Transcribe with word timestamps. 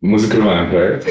Мы 0.00 0.16
закрываем 0.16 0.70
проект. 0.70 1.08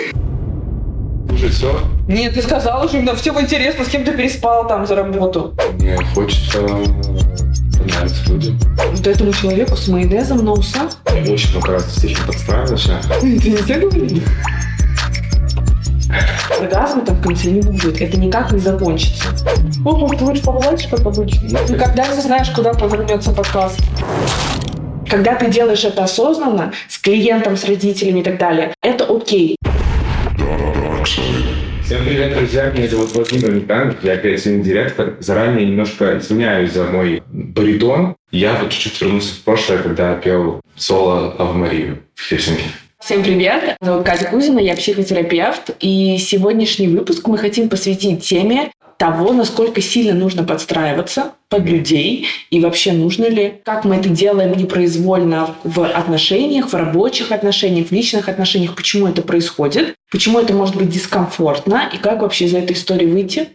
Уже 1.29 1.49
все. 1.49 1.77
Нет, 2.07 2.35
ты 2.35 2.41
сказал 2.41 2.85
уже, 2.85 3.01
но 3.01 3.15
всем 3.15 3.37
интересно, 3.41 3.83
с 3.83 3.89
кем 3.89 4.05
ты 4.05 4.13
переспал 4.13 4.65
там 4.65 4.87
за 4.87 4.95
работу. 4.95 5.53
Мне 5.73 5.97
хочется 6.15 6.59
понравиться 7.77 8.31
людям. 8.31 8.57
Вот 8.89 9.05
этому 9.05 9.33
человеку 9.33 9.75
с 9.75 9.89
майонезом 9.89 10.37
на 10.45 10.53
усах? 10.53 10.91
Я 11.13 11.33
очень 11.33 11.51
много 11.51 11.73
раз 11.73 11.83
действительно 11.83 12.27
подстраивался. 12.27 13.01
Ты 13.19 13.27
нельзя 13.27 13.77
говорить? 13.77 14.23
Оргазма 16.57 17.05
там 17.05 17.17
в 17.17 17.23
конце 17.23 17.51
не 17.51 17.59
будет. 17.59 18.01
Это 18.01 18.17
никак 18.17 18.53
не 18.53 18.59
закончится. 18.59 19.25
О, 19.83 20.07
ты 20.15 20.23
лучше 20.23 20.43
побольше, 20.43 20.89
как 20.89 21.05
обычно. 21.05 21.45
Никогда 21.45 22.07
не 22.07 22.21
знаешь, 22.21 22.49
куда 22.51 22.73
повернется 22.73 23.33
подкаст. 23.33 23.81
Когда 25.09 25.35
ты 25.35 25.49
делаешь 25.49 25.85
это 25.85 26.03
осознанно, 26.03 26.73
с 26.89 26.97
клиентом, 26.97 27.55
с 27.55 27.63
родителями 27.63 28.19
и 28.19 28.23
так 28.23 28.37
далее, 28.37 28.73
это 28.81 29.05
окей. 29.05 29.55
Всем 31.85 32.03
привет, 32.03 32.35
друзья. 32.35 32.69
Меня 32.71 32.89
зовут 32.89 33.13
Владимир 33.13 33.53
Никанов, 33.53 34.03
я 34.03 34.17
креативный 34.17 34.61
директор. 34.61 35.15
Заранее 35.19 35.65
немножко 35.65 36.17
извиняюсь 36.17 36.73
за 36.73 36.83
мой 36.83 37.23
баритон. 37.31 38.15
Я 38.31 38.55
вот 38.55 38.71
чуть-чуть 38.71 38.99
вернулся 38.99 39.33
в 39.33 39.39
прошлое, 39.43 39.77
когда 39.77 40.15
пел 40.15 40.59
соло 40.75 41.33
Ave 41.39 41.53
Марию 41.53 41.99
в 42.13 42.27
Хельсинки. 42.27 42.65
Всем 42.99 43.23
привет! 43.23 43.77
Зовут 43.79 44.05
Катя 44.05 44.25
Кузина, 44.25 44.59
я 44.59 44.75
психотерапевт. 44.75 45.69
И 45.79 46.17
сегодняшний 46.17 46.89
выпуск 46.89 47.25
мы 47.27 47.37
хотим 47.37 47.69
посвятить 47.69 48.25
теме 48.25 48.71
того, 48.97 49.31
насколько 49.31 49.81
сильно 49.81 50.13
нужно 50.13 50.43
подстраиваться 50.43 51.33
под 51.49 51.65
людей 51.65 52.27
и 52.49 52.59
вообще 52.59 52.91
нужно 52.91 53.25
ли, 53.25 53.61
как 53.63 53.85
мы 53.85 53.95
это 53.95 54.09
делаем 54.09 54.57
непроизвольно 54.57 55.55
в 55.63 55.85
отношениях, 55.85 56.69
в 56.69 56.73
рабочих 56.73 57.31
отношениях, 57.31 57.87
в 57.87 57.91
личных 57.91 58.27
отношениях, 58.27 58.75
почему 58.75 59.07
это 59.07 59.21
происходит, 59.21 59.95
почему 60.11 60.39
это 60.39 60.53
может 60.53 60.75
быть 60.75 60.89
дискомфортно 60.89 61.89
и 61.93 61.97
как 61.97 62.21
вообще 62.21 62.45
из 62.45 62.53
этой 62.53 62.73
истории 62.73 63.05
выйти. 63.05 63.49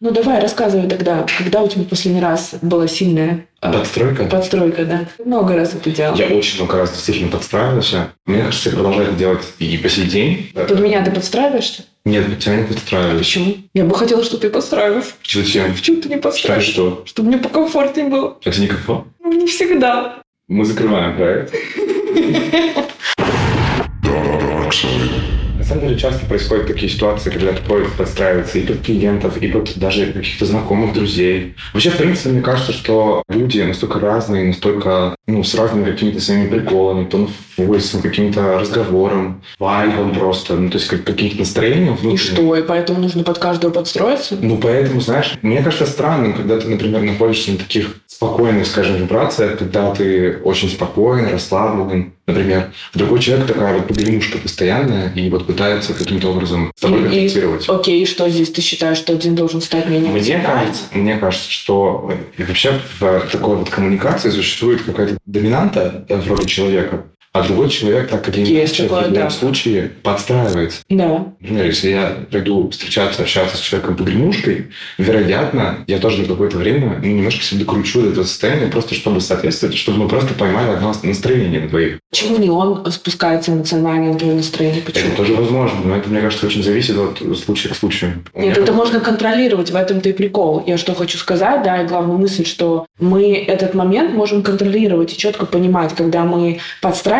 Ну 0.00 0.10
давай, 0.10 0.40
рассказывай 0.40 0.88
тогда, 0.88 1.24
когда 1.38 1.62
у 1.62 1.68
тебя 1.68 1.84
последний 1.84 2.20
раз 2.20 2.54
была 2.60 2.88
сильная 2.88 3.46
э, 3.62 3.72
Подстройка? 3.72 4.24
подстройка, 4.24 4.84
да? 4.84 5.06
Много 5.24 5.54
раз 5.56 5.74
это 5.74 5.90
делал. 5.90 6.16
Я 6.16 6.26
очень 6.26 6.58
много 6.58 6.78
раз 6.78 6.90
действительно 6.90 7.30
подстраивался. 7.30 8.08
Мне 8.26 8.42
кажется, 8.42 8.70
я 8.70 8.74
продолжаю 8.74 9.08
это 9.08 9.16
делать 9.16 9.42
и 9.60 9.78
по 9.78 9.88
сей 9.88 10.06
день. 10.06 10.50
Под 10.52 10.78
меня 10.80 11.02
ты 11.04 11.12
подстраиваешься? 11.12 11.84
Нет, 12.04 12.38
тебя 12.38 12.56
не 12.56 12.64
подстраиваюсь. 12.64 13.18
Почему? 13.18 13.54
Я 13.72 13.84
бы 13.84 13.94
хотела, 13.94 14.22
чтобы 14.24 14.42
ты 14.42 14.50
подстраивался. 14.50 15.12
Зачем? 15.26 15.72
Почему 15.72 16.02
ты 16.02 16.08
не 16.08 16.18
подстраиваешься? 16.18 16.72
Что? 16.72 17.02
Чтобы 17.06 17.28
мне 17.28 17.38
покомфортнее 17.38 18.08
было. 18.08 18.36
Это 18.44 18.60
не 18.60 18.66
кафе? 18.66 19.04
Ну, 19.20 19.32
не 19.32 19.46
всегда. 19.46 20.16
Мы 20.48 20.64
закрываем 20.64 21.16
проект. 21.16 21.54
На 25.64 25.68
самом 25.68 25.86
деле 25.86 25.98
часто 25.98 26.26
происходят 26.26 26.66
такие 26.66 26.92
ситуации, 26.92 27.30
когда 27.30 27.54
приходится 27.54 27.96
подстраиваться 27.96 28.58
и 28.58 28.66
под 28.66 28.82
клиентов, 28.82 29.38
и 29.40 29.48
под 29.48 29.78
даже 29.78 30.12
каких-то 30.12 30.44
знакомых, 30.44 30.92
друзей. 30.92 31.54
Вообще, 31.72 31.88
в 31.88 31.96
принципе, 31.96 32.28
мне 32.28 32.42
кажется, 32.42 32.72
что 32.72 33.22
люди 33.30 33.62
настолько 33.62 33.98
разные, 33.98 34.48
настолько, 34.48 35.16
ну, 35.26 35.42
с 35.42 35.54
разными 35.54 35.90
какими-то 35.90 36.20
своими 36.20 36.48
приколами, 36.48 37.06
тон 37.06 37.30
войсом, 37.56 38.02
каким-то 38.02 38.58
разговором, 38.58 39.42
вайбом 39.58 40.12
просто, 40.12 40.54
ну, 40.54 40.68
то 40.68 40.76
есть 40.76 40.86
как, 40.86 41.04
каким-то 41.04 41.38
настроением 41.38 41.94
И 41.94 41.96
внутренним. 41.96 42.18
что? 42.18 42.56
И 42.56 42.62
поэтому 42.62 43.00
нужно 43.00 43.24
под 43.24 43.38
каждого 43.38 43.70
подстроиться? 43.72 44.36
Ну, 44.38 44.58
поэтому, 44.58 45.00
знаешь, 45.00 45.32
мне 45.40 45.62
кажется 45.62 45.86
странным, 45.86 46.34
когда 46.34 46.60
ты, 46.60 46.68
например, 46.68 47.00
находишься 47.00 47.52
на 47.52 47.56
таких 47.56 48.02
спокойных, 48.14 48.66
скажем, 48.66 48.96
вибрациях, 48.96 49.58
когда 49.58 49.92
ты 49.92 50.38
очень 50.44 50.68
спокоен, 50.68 51.28
расслаблен, 51.28 52.12
например. 52.26 52.72
Другой 52.94 53.18
человек 53.18 53.46
такая 53.46 53.74
вот 53.74 53.88
погремушка 53.88 54.38
постоянная 54.38 55.12
и 55.14 55.28
вот 55.30 55.46
пытается 55.46 55.94
каким-то 55.94 56.28
образом 56.28 56.72
с 56.76 56.80
тобой 56.80 57.02
контактировать. 57.02 57.68
Окей, 57.68 58.02
и 58.02 58.06
что 58.06 58.28
здесь 58.28 58.52
ты 58.52 58.60
считаешь, 58.60 58.98
что 58.98 59.12
один 59.12 59.34
должен 59.34 59.60
стать 59.60 59.88
менее 59.88 60.12
Мне 60.12 60.38
кажется, 60.38 60.82
мне 60.92 61.16
кажется, 61.16 61.50
что 61.50 62.12
вообще 62.38 62.78
в 63.00 63.20
такой 63.32 63.56
вот 63.56 63.68
коммуникации 63.68 64.30
существует 64.30 64.82
какая-то 64.82 65.18
доминанта 65.26 66.04
э, 66.08 66.16
в 66.16 66.28
роли 66.28 66.46
человека, 66.46 67.04
а 67.34 67.42
другой 67.42 67.68
человек 67.68 68.08
так 68.08 68.28
или 68.28 68.46
Есть 68.46 68.78
иначе 68.78 68.94
в 68.94 69.00
любом 69.00 69.12
да. 69.12 69.30
случае 69.30 69.90
подстраивается. 70.04 70.82
Да. 70.88 71.26
Например, 71.40 71.66
если 71.66 71.90
я 71.90 72.16
приду 72.30 72.70
встречаться, 72.70 73.22
общаться 73.22 73.56
с 73.56 73.60
человеком 73.60 73.96
погремушкой, 73.96 74.68
вероятно, 74.98 75.80
я 75.88 75.98
тоже 75.98 76.22
на 76.22 76.28
какое-то 76.28 76.58
время 76.58 77.00
ну, 77.02 77.08
немножко 77.08 77.42
себя 77.42 77.64
докручу 77.64 78.02
до 78.02 78.10
этого 78.10 78.24
состояния, 78.24 78.68
просто 78.68 78.94
чтобы 78.94 79.20
соответствовать, 79.20 79.76
чтобы 79.76 79.98
мы 79.98 80.08
просто 80.08 80.32
поймали 80.34 80.70
одно 80.70 80.94
настроение 81.02 81.62
на 81.62 81.68
двоих. 81.68 81.98
Почему 82.12 82.38
не 82.38 82.50
он 82.50 82.88
спускается 82.92 83.50
эмоционально 83.50 84.12
на 84.12 84.18
твое 84.18 84.34
настроение? 84.34 84.80
Почему? 84.82 85.08
Это 85.08 85.16
тоже 85.16 85.34
возможно, 85.34 85.80
но 85.84 85.96
это, 85.96 86.08
мне 86.08 86.20
кажется, 86.20 86.46
очень 86.46 86.62
зависит 86.62 86.96
от 86.96 87.18
случая 87.36 87.70
к 87.70 87.74
случаю. 87.74 88.24
У 88.32 88.40
Нет, 88.40 88.56
это 88.56 88.72
можно 88.72 89.00
контролировать, 89.00 89.72
в 89.72 89.76
этом-то 89.76 90.08
и 90.08 90.12
прикол. 90.12 90.62
Я 90.68 90.78
что 90.78 90.94
хочу 90.94 91.18
сказать, 91.18 91.64
да, 91.64 91.82
и 91.82 91.86
главная 91.88 92.16
мысль, 92.16 92.46
что 92.46 92.86
мы 93.00 93.34
этот 93.34 93.74
момент 93.74 94.12
можем 94.12 94.44
контролировать 94.44 95.12
и 95.12 95.16
четко 95.16 95.46
понимать, 95.46 95.94
когда 95.96 96.22
мы 96.22 96.60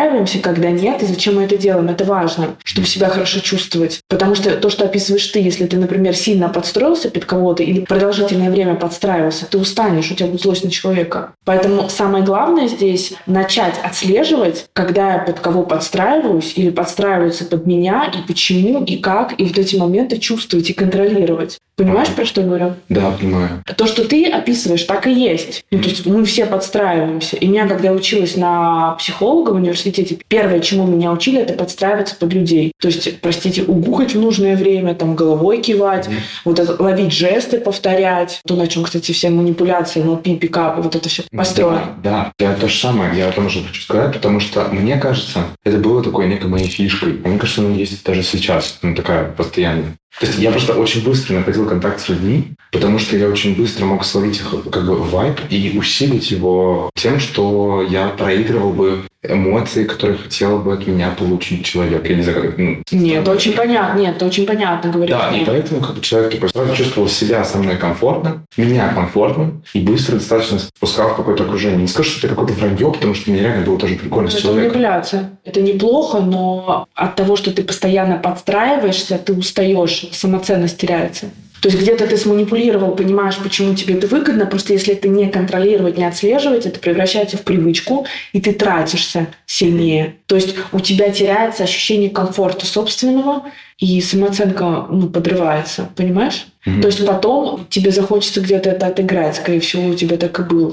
подстраиваемся, 0.05 0.39
когда 0.39 0.69
нет, 0.69 1.01
и 1.01 1.05
зачем 1.05 1.35
мы 1.35 1.43
это 1.43 1.57
делаем. 1.57 1.89
Это 1.89 2.05
важно, 2.05 2.55
чтобы 2.63 2.87
себя 2.87 3.09
хорошо 3.09 3.39
чувствовать. 3.39 4.01
Потому 4.07 4.35
что 4.35 4.55
то, 4.55 4.69
что 4.69 4.85
описываешь 4.85 5.25
ты, 5.27 5.39
если 5.39 5.65
ты, 5.65 5.77
например, 5.77 6.15
сильно 6.15 6.49
подстроился 6.49 7.09
под 7.09 7.25
кого-то 7.25 7.63
или 7.63 7.81
продолжительное 7.81 8.51
время 8.51 8.75
подстраивался, 8.75 9.45
ты 9.45 9.57
устанешь, 9.57 10.11
у 10.11 10.15
тебя 10.15 10.27
будет 10.27 10.41
злость 10.41 10.63
на 10.63 10.71
человека. 10.71 11.33
Поэтому 11.43 11.89
самое 11.89 12.23
главное 12.23 12.67
здесь 12.67 13.13
начать 13.25 13.75
отслеживать, 13.83 14.65
когда 14.73 15.13
я 15.13 15.19
под 15.19 15.39
кого 15.39 15.63
подстраиваюсь 15.63 16.53
или 16.55 16.69
подстраиваются 16.69 17.45
под 17.45 17.65
меня, 17.65 18.11
и 18.13 18.27
почему, 18.27 18.83
и 18.83 18.97
как, 18.97 19.39
и 19.39 19.45
вот 19.45 19.57
эти 19.57 19.75
моменты 19.75 20.17
чувствовать 20.17 20.69
и 20.69 20.73
контролировать. 20.73 21.57
Понимаешь, 21.75 22.07
про 22.09 22.25
что 22.25 22.41
я 22.41 22.47
говорю? 22.47 22.73
Да, 22.89 23.11
понимаю. 23.11 23.63
То, 23.75 23.85
что 23.85 24.05
ты 24.07 24.25
описываешь, 24.29 24.83
так 24.83 25.07
и 25.07 25.11
есть. 25.13 25.65
Ну, 25.71 25.79
то 25.79 25.89
есть 25.89 26.05
мы 26.05 26.23
все 26.23 26.45
подстраиваемся. 26.45 27.35
И 27.35 27.47
меня, 27.47 27.67
когда 27.67 27.89
я 27.89 27.93
училась 27.93 28.37
на 28.37 28.91
психолога 28.93 29.49
в 29.51 29.55
университете, 29.55 30.17
первое, 30.27 30.59
чему 30.61 30.87
меня 30.87 31.11
учили, 31.11 31.41
это 31.41 31.53
подстраиваться 31.53 32.15
под 32.15 32.33
людей. 32.33 32.71
То 32.79 32.87
есть, 32.87 33.19
простите, 33.19 33.63
угухать 33.63 34.13
в 34.15 34.19
нужное 34.19 34.55
время, 34.55 34.95
там, 34.95 35.15
головой 35.15 35.61
кивать, 35.61 36.07
Мгм. 36.07 36.17
вот 36.45 36.59
это, 36.59 36.81
ловить 36.81 37.11
жесты, 37.11 37.59
повторять. 37.59 38.39
То, 38.47 38.55
на 38.55 38.67
чем, 38.67 38.83
кстати, 38.83 39.11
все 39.11 39.29
манипуляции, 39.29 40.01
NLP, 40.01 40.37
пикапы, 40.37 40.81
вот 40.81 40.95
это 40.95 41.09
все 41.09 41.23
построено. 41.35 41.95
Да, 42.03 42.31
да, 42.39 42.45
я 42.45 42.53
то 42.53 42.67
же 42.67 42.77
самое, 42.77 43.17
я 43.17 43.27
о 43.29 43.31
том 43.31 43.49
же 43.49 43.63
хочу 43.63 43.81
сказать, 43.81 44.13
потому 44.13 44.39
что 44.39 44.63
мне 44.71 44.97
кажется, 44.97 45.41
это 45.63 45.77
было 45.77 46.01
такой 46.03 46.27
некой 46.27 46.49
моей 46.49 46.67
фишкой. 46.67 47.13
Мне 47.23 47.37
кажется, 47.37 47.61
она 47.61 47.75
есть 47.75 48.03
даже 48.05 48.23
сейчас, 48.23 48.77
она 48.81 48.95
такая 48.95 49.25
постоянная. 49.31 49.95
То 50.19 50.25
есть 50.25 50.39
я 50.39 50.51
просто 50.51 50.73
очень 50.73 51.03
быстро 51.03 51.35
находил 51.35 51.67
контакт 51.67 51.99
с 51.99 52.07
людьми, 52.09 52.53
потому 52.71 52.99
что 52.99 53.17
я 53.17 53.27
очень 53.27 53.55
быстро 53.55 53.85
мог 53.85 54.05
словить 54.05 54.37
их 54.37 54.55
как 54.71 54.85
бы 54.85 54.95
вайб 54.95 55.39
и 55.49 55.77
усилить 55.77 56.31
его 56.31 56.89
тем, 56.95 57.19
что 57.19 57.85
я 57.89 58.07
проигрывал 58.09 58.71
бы 58.71 59.01
эмоции, 59.27 59.85
которые 59.85 60.17
хотел 60.19 60.59
бы 60.59 60.73
от 60.73 60.85
меня 60.87 61.09
получить 61.17 61.65
человек. 61.65 62.07
Я 62.07 62.15
не 62.15 62.21
знаю, 62.21 62.41
как... 62.43 62.57
ну, 62.57 62.77
Нет, 62.91 63.27
очень 63.27 63.53
понятно. 63.53 63.99
Нет, 63.99 64.19
ты 64.19 64.25
очень 64.25 64.45
понятно 64.45 64.91
говоришь. 64.91 65.15
да, 65.15 65.31
и 65.31 65.39
Нет. 65.39 65.47
поэтому 65.47 65.81
как 65.81 65.95
бы 65.95 66.01
человек 66.01 66.31
типа, 66.33 66.47
сразу 66.47 66.75
чувствовал 66.75 67.09
себя 67.09 67.43
со 67.43 67.57
мной 67.57 67.75
комфортно, 67.77 68.43
меня 68.55 68.89
комфортно, 68.89 69.61
и 69.73 69.79
быстро 69.79 70.13
достаточно 70.17 70.59
спускал 70.59 71.09
в 71.09 71.15
какое-то 71.15 71.43
окружение. 71.43 71.79
Не 71.81 71.87
скажу, 71.87 72.11
что 72.11 72.27
это 72.27 72.35
какое-то 72.35 72.53
вранье, 72.53 72.91
потому 72.91 73.15
что 73.15 73.31
мне 73.31 73.41
реально 73.41 73.65
было 73.65 73.79
тоже 73.79 73.95
прикольно 73.95 74.29
с 74.29 74.33
Это 74.33 74.43
человеком. 74.43 74.67
манипуляция. 74.67 75.39
Это 75.43 75.61
неплохо, 75.61 76.19
но 76.19 76.87
от 76.93 77.15
того, 77.15 77.35
что 77.35 77.51
ты 77.51 77.63
постоянно 77.63 78.17
подстраиваешься, 78.17 79.17
ты 79.17 79.33
устаешь, 79.33 80.04
самоценность 80.13 80.77
теряется. 80.77 81.27
То 81.61 81.69
есть 81.69 81.81
где-то 81.81 82.05
ты 82.05 82.15
сманипулировал, 82.17 82.95
понимаешь, 82.95 83.37
почему 83.37 83.73
тебе 83.73 83.95
это 83.95 84.05
выгодно, 84.05 84.45
просто 84.45 84.73
если 84.73 84.93
это 84.93 85.07
не 85.07 85.27
контролировать, 85.29 85.97
не 85.97 86.05
отслеживать, 86.05 86.67
это 86.67 86.79
превращается 86.79 87.37
в 87.37 87.41
привычку, 87.41 88.05
и 88.33 88.41
ты 88.41 88.53
тратишься 88.53 89.27
сильнее. 89.47 90.17
То 90.27 90.35
есть 90.35 90.55
у 90.71 90.79
тебя 90.79 91.09
теряется 91.09 91.63
ощущение 91.63 92.11
комфорта 92.11 92.67
собственного, 92.67 93.45
и 93.79 93.99
самооценка 93.99 94.85
ну, 94.91 95.09
подрывается, 95.09 95.89
понимаешь? 95.95 96.45
Мгм. 96.65 96.81
То 96.81 96.87
есть 96.87 97.05
потом 97.05 97.65
тебе 97.69 97.89
захочется 97.89 98.41
где-то 98.41 98.69
это 98.69 98.87
отыграть, 98.87 99.35
скорее 99.35 99.59
всего, 99.59 99.87
у 99.87 99.95
тебя 99.95 100.17
так 100.17 100.39
и 100.39 100.43
было. 100.43 100.71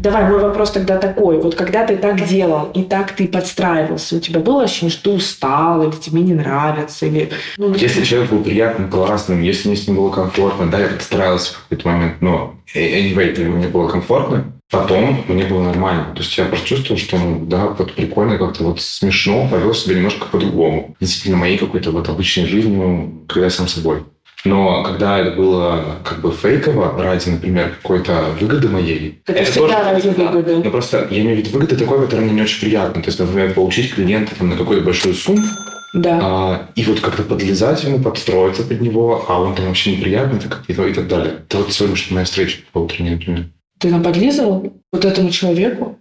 Давай, 0.00 0.24
мой 0.30 0.40
вопрос 0.40 0.70
тогда 0.70 0.96
такой. 0.96 1.38
Вот 1.42 1.54
когда 1.54 1.84
ты 1.84 1.98
так 1.98 2.26
делал, 2.26 2.70
и 2.72 2.84
так 2.84 3.12
ты 3.12 3.28
подстраивался, 3.28 4.16
у 4.16 4.20
тебя 4.20 4.40
было 4.40 4.62
ощущение, 4.62 4.90
что 4.90 5.10
ты 5.10 5.16
устал, 5.16 5.82
или 5.82 5.90
тебе 5.90 6.22
не 6.22 6.32
нравится, 6.32 7.04
или... 7.04 7.28
Ну, 7.58 7.74
Если 7.74 8.02
человек 8.02 8.30
был 8.30 8.42
приятным, 8.42 8.88
классным, 8.88 9.42
если 9.42 9.68
мне 9.68 9.76
с 9.76 9.86
ним 9.86 9.96
было 9.96 10.10
комфортно, 10.10 10.70
да, 10.70 10.80
я 10.80 10.88
подстраивался 10.88 11.52
в 11.52 11.62
какой-то 11.64 11.88
момент, 11.88 12.22
но 12.22 12.54
anyway, 12.74 13.32
это 13.32 13.42
мне 13.42 13.68
было 13.68 13.88
комфортно, 13.88 14.52
потом 14.70 15.22
мне 15.28 15.44
было 15.44 15.64
нормально. 15.64 16.14
То 16.14 16.22
есть 16.22 16.36
я 16.38 16.46
просто 16.46 16.66
чувствовал, 16.66 16.98
что, 16.98 17.18
ну, 17.18 17.44
да, 17.44 17.66
вот 17.66 17.92
прикольно, 17.92 18.38
как-то 18.38 18.64
вот 18.64 18.80
смешно, 18.80 19.48
повел 19.50 19.74
себя 19.74 19.96
немножко 19.96 20.26
по-другому. 20.32 20.96
Действительно, 20.98 21.36
моей 21.36 21.58
какой-то 21.58 21.90
вот 21.90 22.08
обычной 22.08 22.46
жизнью, 22.46 23.26
когда 23.28 23.46
я 23.46 23.50
сам 23.50 23.68
собой. 23.68 24.04
Но 24.44 24.82
когда 24.82 25.18
это 25.18 25.36
было 25.36 25.96
как 26.04 26.20
бы 26.20 26.32
фейково 26.32 27.02
ради, 27.02 27.28
например, 27.28 27.76
какой-то 27.82 28.24
выгоды 28.40 28.68
моей, 28.68 29.20
это, 29.26 29.38
это 29.38 29.50
всегда 29.50 29.92
ради 29.92 30.08
выгоды. 30.08 30.56
Ну 30.56 30.70
просто 30.70 31.06
я 31.10 31.20
имею 31.20 31.36
в 31.36 31.38
виду 31.40 31.50
выгоды 31.50 31.76
такой, 31.76 32.00
которая 32.00 32.24
мне 32.24 32.34
не 32.34 32.42
очень 32.42 32.60
приятна. 32.60 33.02
То 33.02 33.08
есть, 33.08 33.18
например, 33.18 33.52
получить 33.52 33.94
клиента 33.94 34.34
там, 34.34 34.48
на 34.48 34.56
какую-то 34.56 34.84
большую 34.84 35.14
сумму, 35.14 35.46
да. 35.92 36.20
А, 36.22 36.68
и 36.76 36.84
вот 36.84 37.00
как-то 37.00 37.22
подлезать 37.22 37.82
ему, 37.84 37.98
подстроиться 37.98 38.62
под 38.62 38.80
него, 38.80 39.24
а 39.28 39.40
он 39.40 39.54
там 39.54 39.66
вообще 39.66 39.96
неприятный 39.96 40.38
так, 40.38 40.62
и, 40.68 40.72
и 40.72 40.94
так 40.94 41.08
далее. 41.08 41.34
Это 41.48 41.58
вот 41.58 41.72
сегодняшняя 41.72 42.14
моя 42.14 42.24
встреча 42.24 42.58
по 42.72 42.78
утренней, 42.78 43.10
например. 43.10 43.46
Ты 43.78 43.90
там 43.90 44.02
подлизывал 44.02 44.72
вот 44.92 45.04
этому 45.04 45.30
человеку? 45.30 45.98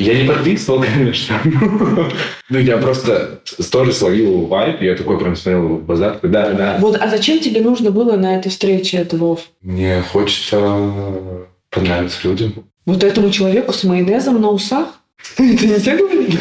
Я 0.00 0.22
не 0.22 0.28
подлизывал, 0.28 0.82
конечно. 0.94 1.40
ну, 2.48 2.58
я 2.58 2.78
просто 2.78 3.40
тоже 3.70 3.92
словил 3.92 4.46
вайп, 4.46 4.80
я 4.82 4.94
такой 4.94 5.18
прям 5.18 5.36
смотрел 5.36 5.76
в 5.76 5.98
такой, 5.98 6.30
да, 6.30 6.52
да. 6.52 6.76
Вот, 6.80 6.96
а 7.00 7.08
зачем 7.08 7.40
тебе 7.40 7.60
нужно 7.60 7.90
было 7.90 8.16
на 8.16 8.36
этой 8.36 8.48
встрече 8.48 8.98
это, 8.98 9.16
Вов? 9.16 9.42
Мне 9.62 10.02
хочется 10.02 10.58
понравиться 11.70 12.18
людям. 12.24 12.64
Вот 12.86 13.04
этому 13.04 13.30
человеку 13.30 13.72
с 13.72 13.84
майонезом 13.84 14.40
на 14.40 14.50
усах? 14.50 14.88
Ты 15.36 15.50
не 15.50 15.78
все 15.78 15.96
говорили? 15.96 16.38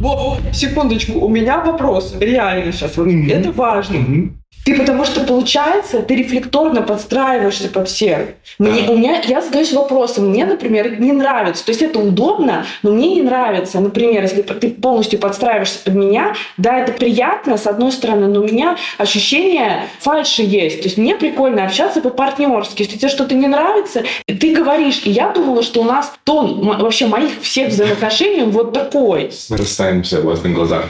Вов, 0.00 0.38
секундочку, 0.52 1.18
у 1.18 1.28
меня 1.28 1.60
вопрос. 1.60 2.14
Реально 2.20 2.72
сейчас. 2.72 2.96
Вот 2.98 3.06
mm-hmm. 3.06 3.32
Это 3.32 3.52
важно. 3.52 3.96
Mm-hmm. 3.96 4.30
Ты 4.64 4.76
потому 4.76 5.04
что, 5.04 5.20
получается, 5.20 6.00
ты 6.00 6.16
рефлекторно 6.16 6.80
подстраиваешься 6.82 7.68
под 7.68 7.88
всех. 7.88 8.28
Мне, 8.58 8.88
у 8.88 8.96
меня, 8.96 9.20
я 9.26 9.42
задаюсь 9.42 9.72
вопросом, 9.72 10.30
мне, 10.30 10.46
например, 10.46 11.00
не 11.00 11.12
нравится. 11.12 11.64
То 11.66 11.70
есть 11.70 11.82
это 11.82 11.98
удобно, 11.98 12.64
но 12.82 12.92
мне 12.92 13.14
не 13.16 13.22
нравится. 13.22 13.80
Например, 13.80 14.22
если 14.22 14.40
ты 14.40 14.70
полностью 14.70 15.18
подстраиваешься 15.18 15.80
под 15.84 15.94
меня, 15.94 16.34
да, 16.56 16.78
это 16.78 16.92
приятно, 16.92 17.58
с 17.58 17.66
одной 17.66 17.92
стороны, 17.92 18.26
но 18.26 18.40
у 18.40 18.44
меня 18.44 18.76
ощущение 18.96 19.88
фальши 20.00 20.42
есть. 20.42 20.78
То 20.78 20.84
есть 20.84 20.96
мне 20.96 21.14
прикольно 21.14 21.64
общаться 21.64 22.00
по-партнерски. 22.00 22.82
Если 22.82 22.96
тебе 22.96 23.08
что-то 23.10 23.34
не 23.34 23.46
нравится, 23.46 24.04
ты 24.26 24.54
говоришь. 24.54 25.02
И 25.04 25.10
я 25.10 25.30
думала, 25.30 25.62
что 25.62 25.82
у 25.82 25.84
нас 25.84 26.12
тон 26.24 26.66
вообще 26.78 27.06
моих 27.06 27.42
всех 27.42 27.68
взаимоотношений 27.68 28.44
вот 28.44 28.72
такой. 28.72 29.30
Мы 29.50 29.56
расстаемся 29.58 30.22
на 30.22 30.48
глазах. 30.50 30.86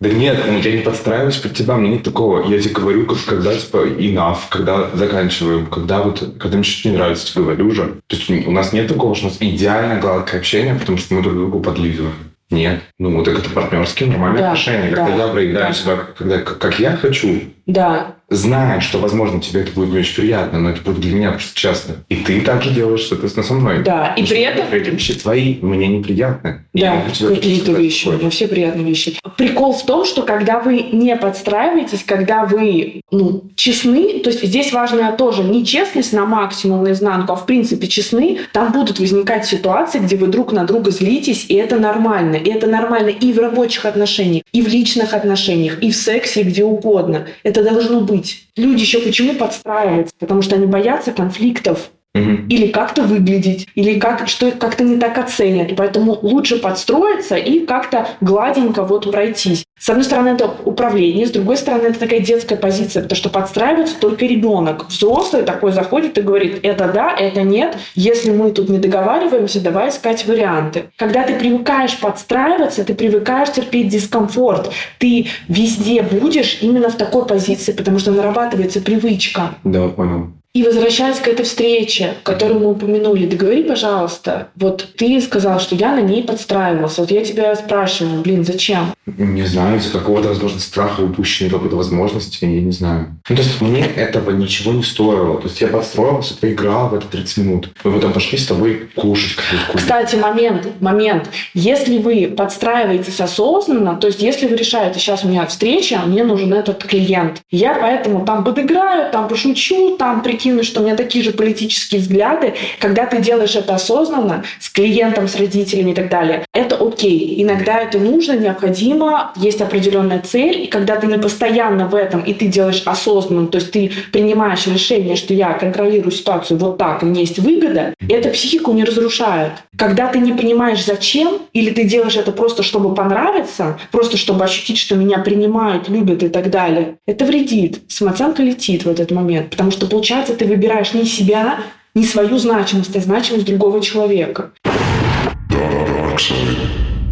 Да 0.00 0.08
нет, 0.10 0.38
ну, 0.46 0.58
я 0.58 0.76
не 0.76 0.82
подстраиваюсь 0.82 1.38
под 1.38 1.54
тебя, 1.54 1.76
мне 1.76 1.90
нет 1.90 2.04
такого. 2.04 2.48
Я 2.48 2.60
тебе 2.60 2.72
говорю, 2.72 3.04
как, 3.04 3.18
когда, 3.26 3.56
типа, 3.56 3.78
enough, 3.78 4.38
когда 4.48 4.90
заканчиваем, 4.94 5.66
когда 5.66 6.02
вот, 6.02 6.36
когда 6.38 6.56
мне 6.56 6.64
что-то 6.64 6.90
не 6.90 6.96
нравится, 6.96 7.26
тебе 7.26 7.42
говорю 7.42 7.66
уже. 7.66 7.84
То 8.06 8.16
есть 8.16 8.30
у 8.30 8.50
нас 8.52 8.72
нет 8.72 8.86
такого, 8.86 9.16
что 9.16 9.26
у 9.26 9.28
нас 9.30 9.38
идеальное 9.40 10.00
гладкое 10.00 10.38
общение, 10.38 10.76
потому 10.76 10.98
что 10.98 11.14
мы 11.14 11.22
друг 11.22 11.34
другу 11.34 11.60
подлизываем. 11.60 12.14
Нет. 12.50 12.80
Ну, 12.98 13.16
вот 13.16 13.26
это 13.26 13.50
партнерские 13.50 14.08
нормальные 14.08 14.40
да, 14.40 14.52
отношения. 14.52 14.90
Когда 14.94 15.16
да, 15.16 15.26
я 15.26 15.32
проиграю 15.32 15.66
да. 15.66 15.72
себя, 15.72 15.96
когда, 16.16 16.38
как, 16.38 16.58
как 16.58 16.78
я 16.78 16.96
хочу, 16.96 17.40
да 17.66 18.17
зная, 18.30 18.80
что, 18.80 18.98
возможно, 18.98 19.40
тебе 19.40 19.62
это 19.62 19.72
будет 19.72 19.90
не 19.90 20.00
очень 20.00 20.16
приятно, 20.16 20.58
но 20.58 20.70
это 20.70 20.82
будет 20.82 21.00
для 21.00 21.14
меня 21.14 21.30
просто 21.30 21.58
честно. 21.58 21.96
И 22.08 22.16
ты 22.16 22.40
также 22.42 22.70
делаешь, 22.70 23.06
соответственно, 23.06 23.46
со 23.46 23.54
мной. 23.54 23.82
Да, 23.82 24.14
и 24.16 24.24
при 24.24 24.40
этом... 24.40 24.66
Эти 24.70 24.90
вещи 24.90 25.14
твои 25.14 25.56
мне 25.60 25.86
неприятны. 25.88 26.64
Да, 26.74 27.02
какие-то 27.18 27.72
вещи, 27.72 28.04
такое. 28.04 28.24
вообще 28.24 28.46
приятные 28.46 28.84
вещи. 28.84 29.18
Прикол 29.36 29.72
в 29.72 29.84
том, 29.84 30.04
что 30.04 30.22
когда 30.22 30.60
вы 30.60 30.88
не 30.92 31.16
подстраиваетесь, 31.16 32.04
когда 32.04 32.44
вы 32.44 33.00
ну, 33.10 33.44
честны, 33.56 34.20
то 34.20 34.30
есть 34.30 34.44
здесь 34.44 34.72
важна 34.72 35.12
тоже 35.12 35.42
не 35.42 35.64
честность 35.64 36.12
на 36.12 36.26
максимум, 36.26 36.84
наизнанку, 36.84 37.32
а 37.32 37.36
в 37.36 37.46
принципе 37.46 37.86
честны, 37.86 38.40
там 38.52 38.72
будут 38.72 39.00
возникать 39.00 39.46
ситуации, 39.46 39.98
где 39.98 40.16
вы 40.16 40.26
друг 40.26 40.52
на 40.52 40.64
друга 40.64 40.90
злитесь, 40.90 41.46
и 41.48 41.54
это 41.54 41.78
нормально. 41.78 42.36
И 42.36 42.50
это 42.50 42.66
нормально 42.66 43.08
и 43.08 43.32
в 43.32 43.38
рабочих 43.38 43.86
отношениях, 43.86 44.44
и 44.52 44.62
в 44.62 44.68
личных 44.68 45.14
отношениях, 45.14 45.82
и 45.82 45.90
в 45.90 45.96
сексе, 45.96 46.42
и 46.42 46.44
где 46.44 46.64
угодно. 46.64 47.26
Это 47.42 47.62
должно 47.62 48.00
быть 48.00 48.17
быть. 48.18 48.48
Люди 48.56 48.80
еще 48.80 49.00
почему 49.00 49.34
подстраиваются? 49.34 50.14
Потому 50.18 50.42
что 50.42 50.56
они 50.56 50.66
боятся 50.66 51.12
конфликтов. 51.12 51.90
Или 52.14 52.68
как-то 52.68 53.02
выглядеть, 53.02 53.68
или 53.74 53.98
как, 53.98 54.28
что 54.28 54.50
как-то 54.50 54.82
не 54.82 54.96
так 54.96 55.18
оценят. 55.18 55.76
Поэтому 55.76 56.18
лучше 56.22 56.58
подстроиться 56.58 57.36
и 57.36 57.64
как-то 57.64 58.08
гладенько 58.20 58.82
вот 58.82 59.10
пройтись. 59.10 59.64
С 59.78 59.88
одной 59.88 60.04
стороны, 60.04 60.30
это 60.30 60.50
управление, 60.64 61.26
с 61.26 61.30
другой 61.30 61.56
стороны, 61.56 61.88
это 61.88 62.00
такая 62.00 62.18
детская 62.20 62.56
позиция, 62.56 63.02
потому 63.02 63.16
что 63.16 63.28
подстраивается 63.28 63.94
только 64.00 64.26
ребенок. 64.26 64.86
Взрослый 64.88 65.44
такой 65.44 65.70
заходит 65.72 66.18
и 66.18 66.22
говорит, 66.22 66.58
это 66.64 66.88
да, 66.88 67.14
это 67.16 67.42
нет. 67.42 67.76
Если 67.94 68.32
мы 68.32 68.50
тут 68.50 68.68
не 68.68 68.78
договариваемся, 68.78 69.60
давай 69.60 69.90
искать 69.90 70.26
варианты. 70.26 70.86
Когда 70.96 71.22
ты 71.22 71.34
привыкаешь 71.34 71.96
подстраиваться, 71.98 72.84
ты 72.84 72.94
привыкаешь 72.94 73.52
терпеть 73.52 73.88
дискомфорт. 73.88 74.72
Ты 74.98 75.28
везде 75.46 76.02
будешь 76.02 76.58
именно 76.60 76.88
в 76.88 76.96
такой 76.96 77.24
позиции, 77.26 77.72
потому 77.72 78.00
что 78.00 78.10
нарабатывается 78.10 78.80
привычка. 78.80 79.54
Да, 79.62 79.88
понял. 79.88 80.32
И 80.54 80.62
возвращаясь 80.62 81.18
к 81.18 81.28
этой 81.28 81.44
встрече, 81.44 82.14
которую 82.22 82.60
мы 82.60 82.70
упомянули, 82.70 83.26
договори, 83.26 83.62
пожалуйста, 83.62 84.48
вот 84.56 84.88
ты 84.96 85.20
сказал, 85.20 85.60
что 85.60 85.74
я 85.74 85.94
на 85.94 86.00
ней 86.00 86.22
подстраивался. 86.22 87.02
Вот 87.02 87.10
я 87.10 87.22
тебя 87.22 87.54
спрашиваю, 87.54 88.22
блин, 88.22 88.46
зачем? 88.46 88.94
Не 89.06 89.44
знаю, 89.44 89.76
из 89.76 89.90
какого-то, 89.90 90.28
возможно, 90.28 90.58
страха 90.58 91.02
упущенной 91.02 91.50
какой-то 91.50 91.76
возможности, 91.76 92.46
я 92.46 92.62
не 92.62 92.72
знаю. 92.72 93.14
Ну, 93.28 93.36
то 93.36 93.42
есть 93.42 93.60
мне 93.60 93.84
этого 93.84 94.30
ничего 94.30 94.72
не 94.72 94.82
стоило. 94.82 95.36
То 95.36 95.48
есть 95.48 95.60
я 95.60 95.68
подстроился, 95.68 96.34
поиграл 96.34 96.88
в 96.88 96.94
это 96.94 97.06
30 97.06 97.36
минут. 97.38 97.70
Мы 97.84 97.92
потом 97.92 98.14
пошли 98.14 98.38
с 98.38 98.46
тобой 98.46 98.88
кушать. 98.94 99.36
Кстати, 99.74 100.16
момент, 100.16 100.66
момент. 100.80 101.28
Если 101.52 101.98
вы 101.98 102.34
подстраиваетесь 102.34 103.20
осознанно, 103.20 103.96
то 103.96 104.06
есть 104.06 104.22
если 104.22 104.46
вы 104.46 104.56
решаете, 104.56 104.98
сейчас 104.98 105.24
у 105.24 105.28
меня 105.28 105.44
встреча, 105.46 106.00
мне 106.06 106.24
нужен 106.24 106.54
этот 106.54 106.84
клиент, 106.84 107.42
я 107.50 107.74
поэтому 107.74 108.24
там 108.24 108.44
подыграю, 108.44 109.12
там 109.12 109.28
пошучу, 109.28 109.96
там 109.98 110.22
при 110.22 110.38
прикинуть, 110.48 110.66
что 110.66 110.80
у 110.80 110.84
меня 110.84 110.96
такие 110.96 111.22
же 111.22 111.32
политические 111.32 112.00
взгляды, 112.00 112.54
когда 112.78 113.04
ты 113.06 113.20
делаешь 113.20 113.54
это 113.54 113.74
осознанно, 113.74 114.44
с 114.60 114.70
клиентом, 114.70 115.28
с 115.28 115.36
родителями 115.36 115.90
и 115.90 115.94
так 115.94 116.08
далее, 116.08 116.44
это 116.54 116.76
окей. 116.76 117.42
Иногда 117.42 117.80
это 117.80 117.98
нужно, 117.98 118.32
необходимо, 118.32 119.32
есть 119.36 119.60
определенная 119.60 120.20
цель, 120.20 120.62
и 120.62 120.66
когда 120.66 120.96
ты 120.96 121.06
не 121.06 121.18
постоянно 121.18 121.86
в 121.86 121.94
этом, 121.94 122.22
и 122.22 122.32
ты 122.32 122.46
делаешь 122.46 122.82
осознанно, 122.86 123.48
то 123.48 123.58
есть 123.58 123.72
ты 123.72 123.90
принимаешь 124.12 124.66
решение, 124.66 125.16
что 125.16 125.34
я 125.34 125.52
контролирую 125.52 126.12
ситуацию 126.12 126.58
вот 126.58 126.78
так, 126.78 127.02
у 127.02 127.06
меня 127.06 127.20
есть 127.20 127.38
выгода, 127.38 127.94
это 128.08 128.30
психику 128.30 128.72
не 128.72 128.84
разрушает. 128.84 129.52
Когда 129.76 130.06
ты 130.08 130.18
не 130.18 130.32
понимаешь, 130.32 130.84
зачем, 130.84 131.38
или 131.52 131.70
ты 131.70 131.84
делаешь 131.84 132.16
это 132.16 132.32
просто, 132.32 132.62
чтобы 132.62 132.94
понравиться, 132.94 133.78
просто 133.92 134.16
чтобы 134.16 134.44
ощутить, 134.44 134.78
что 134.78 134.96
меня 134.96 135.18
принимают, 135.18 135.88
любят 135.88 136.22
и 136.22 136.28
так 136.28 136.50
далее, 136.50 136.96
это 137.06 137.24
вредит. 137.24 137.82
Самооценка 137.88 138.42
летит 138.42 138.84
в 138.84 138.88
этот 138.88 139.10
момент, 139.10 139.50
потому 139.50 139.70
что 139.70 139.86
получается 139.86 140.27
получается, 140.28 140.34
ты 140.34 140.46
выбираешь 140.46 140.94
не 140.94 141.04
себя, 141.04 141.60
не 141.94 142.04
свою 142.04 142.38
значимость, 142.38 142.94
а 142.96 143.00
значимость 143.00 143.46
другого 143.46 143.80
человека. 143.80 144.50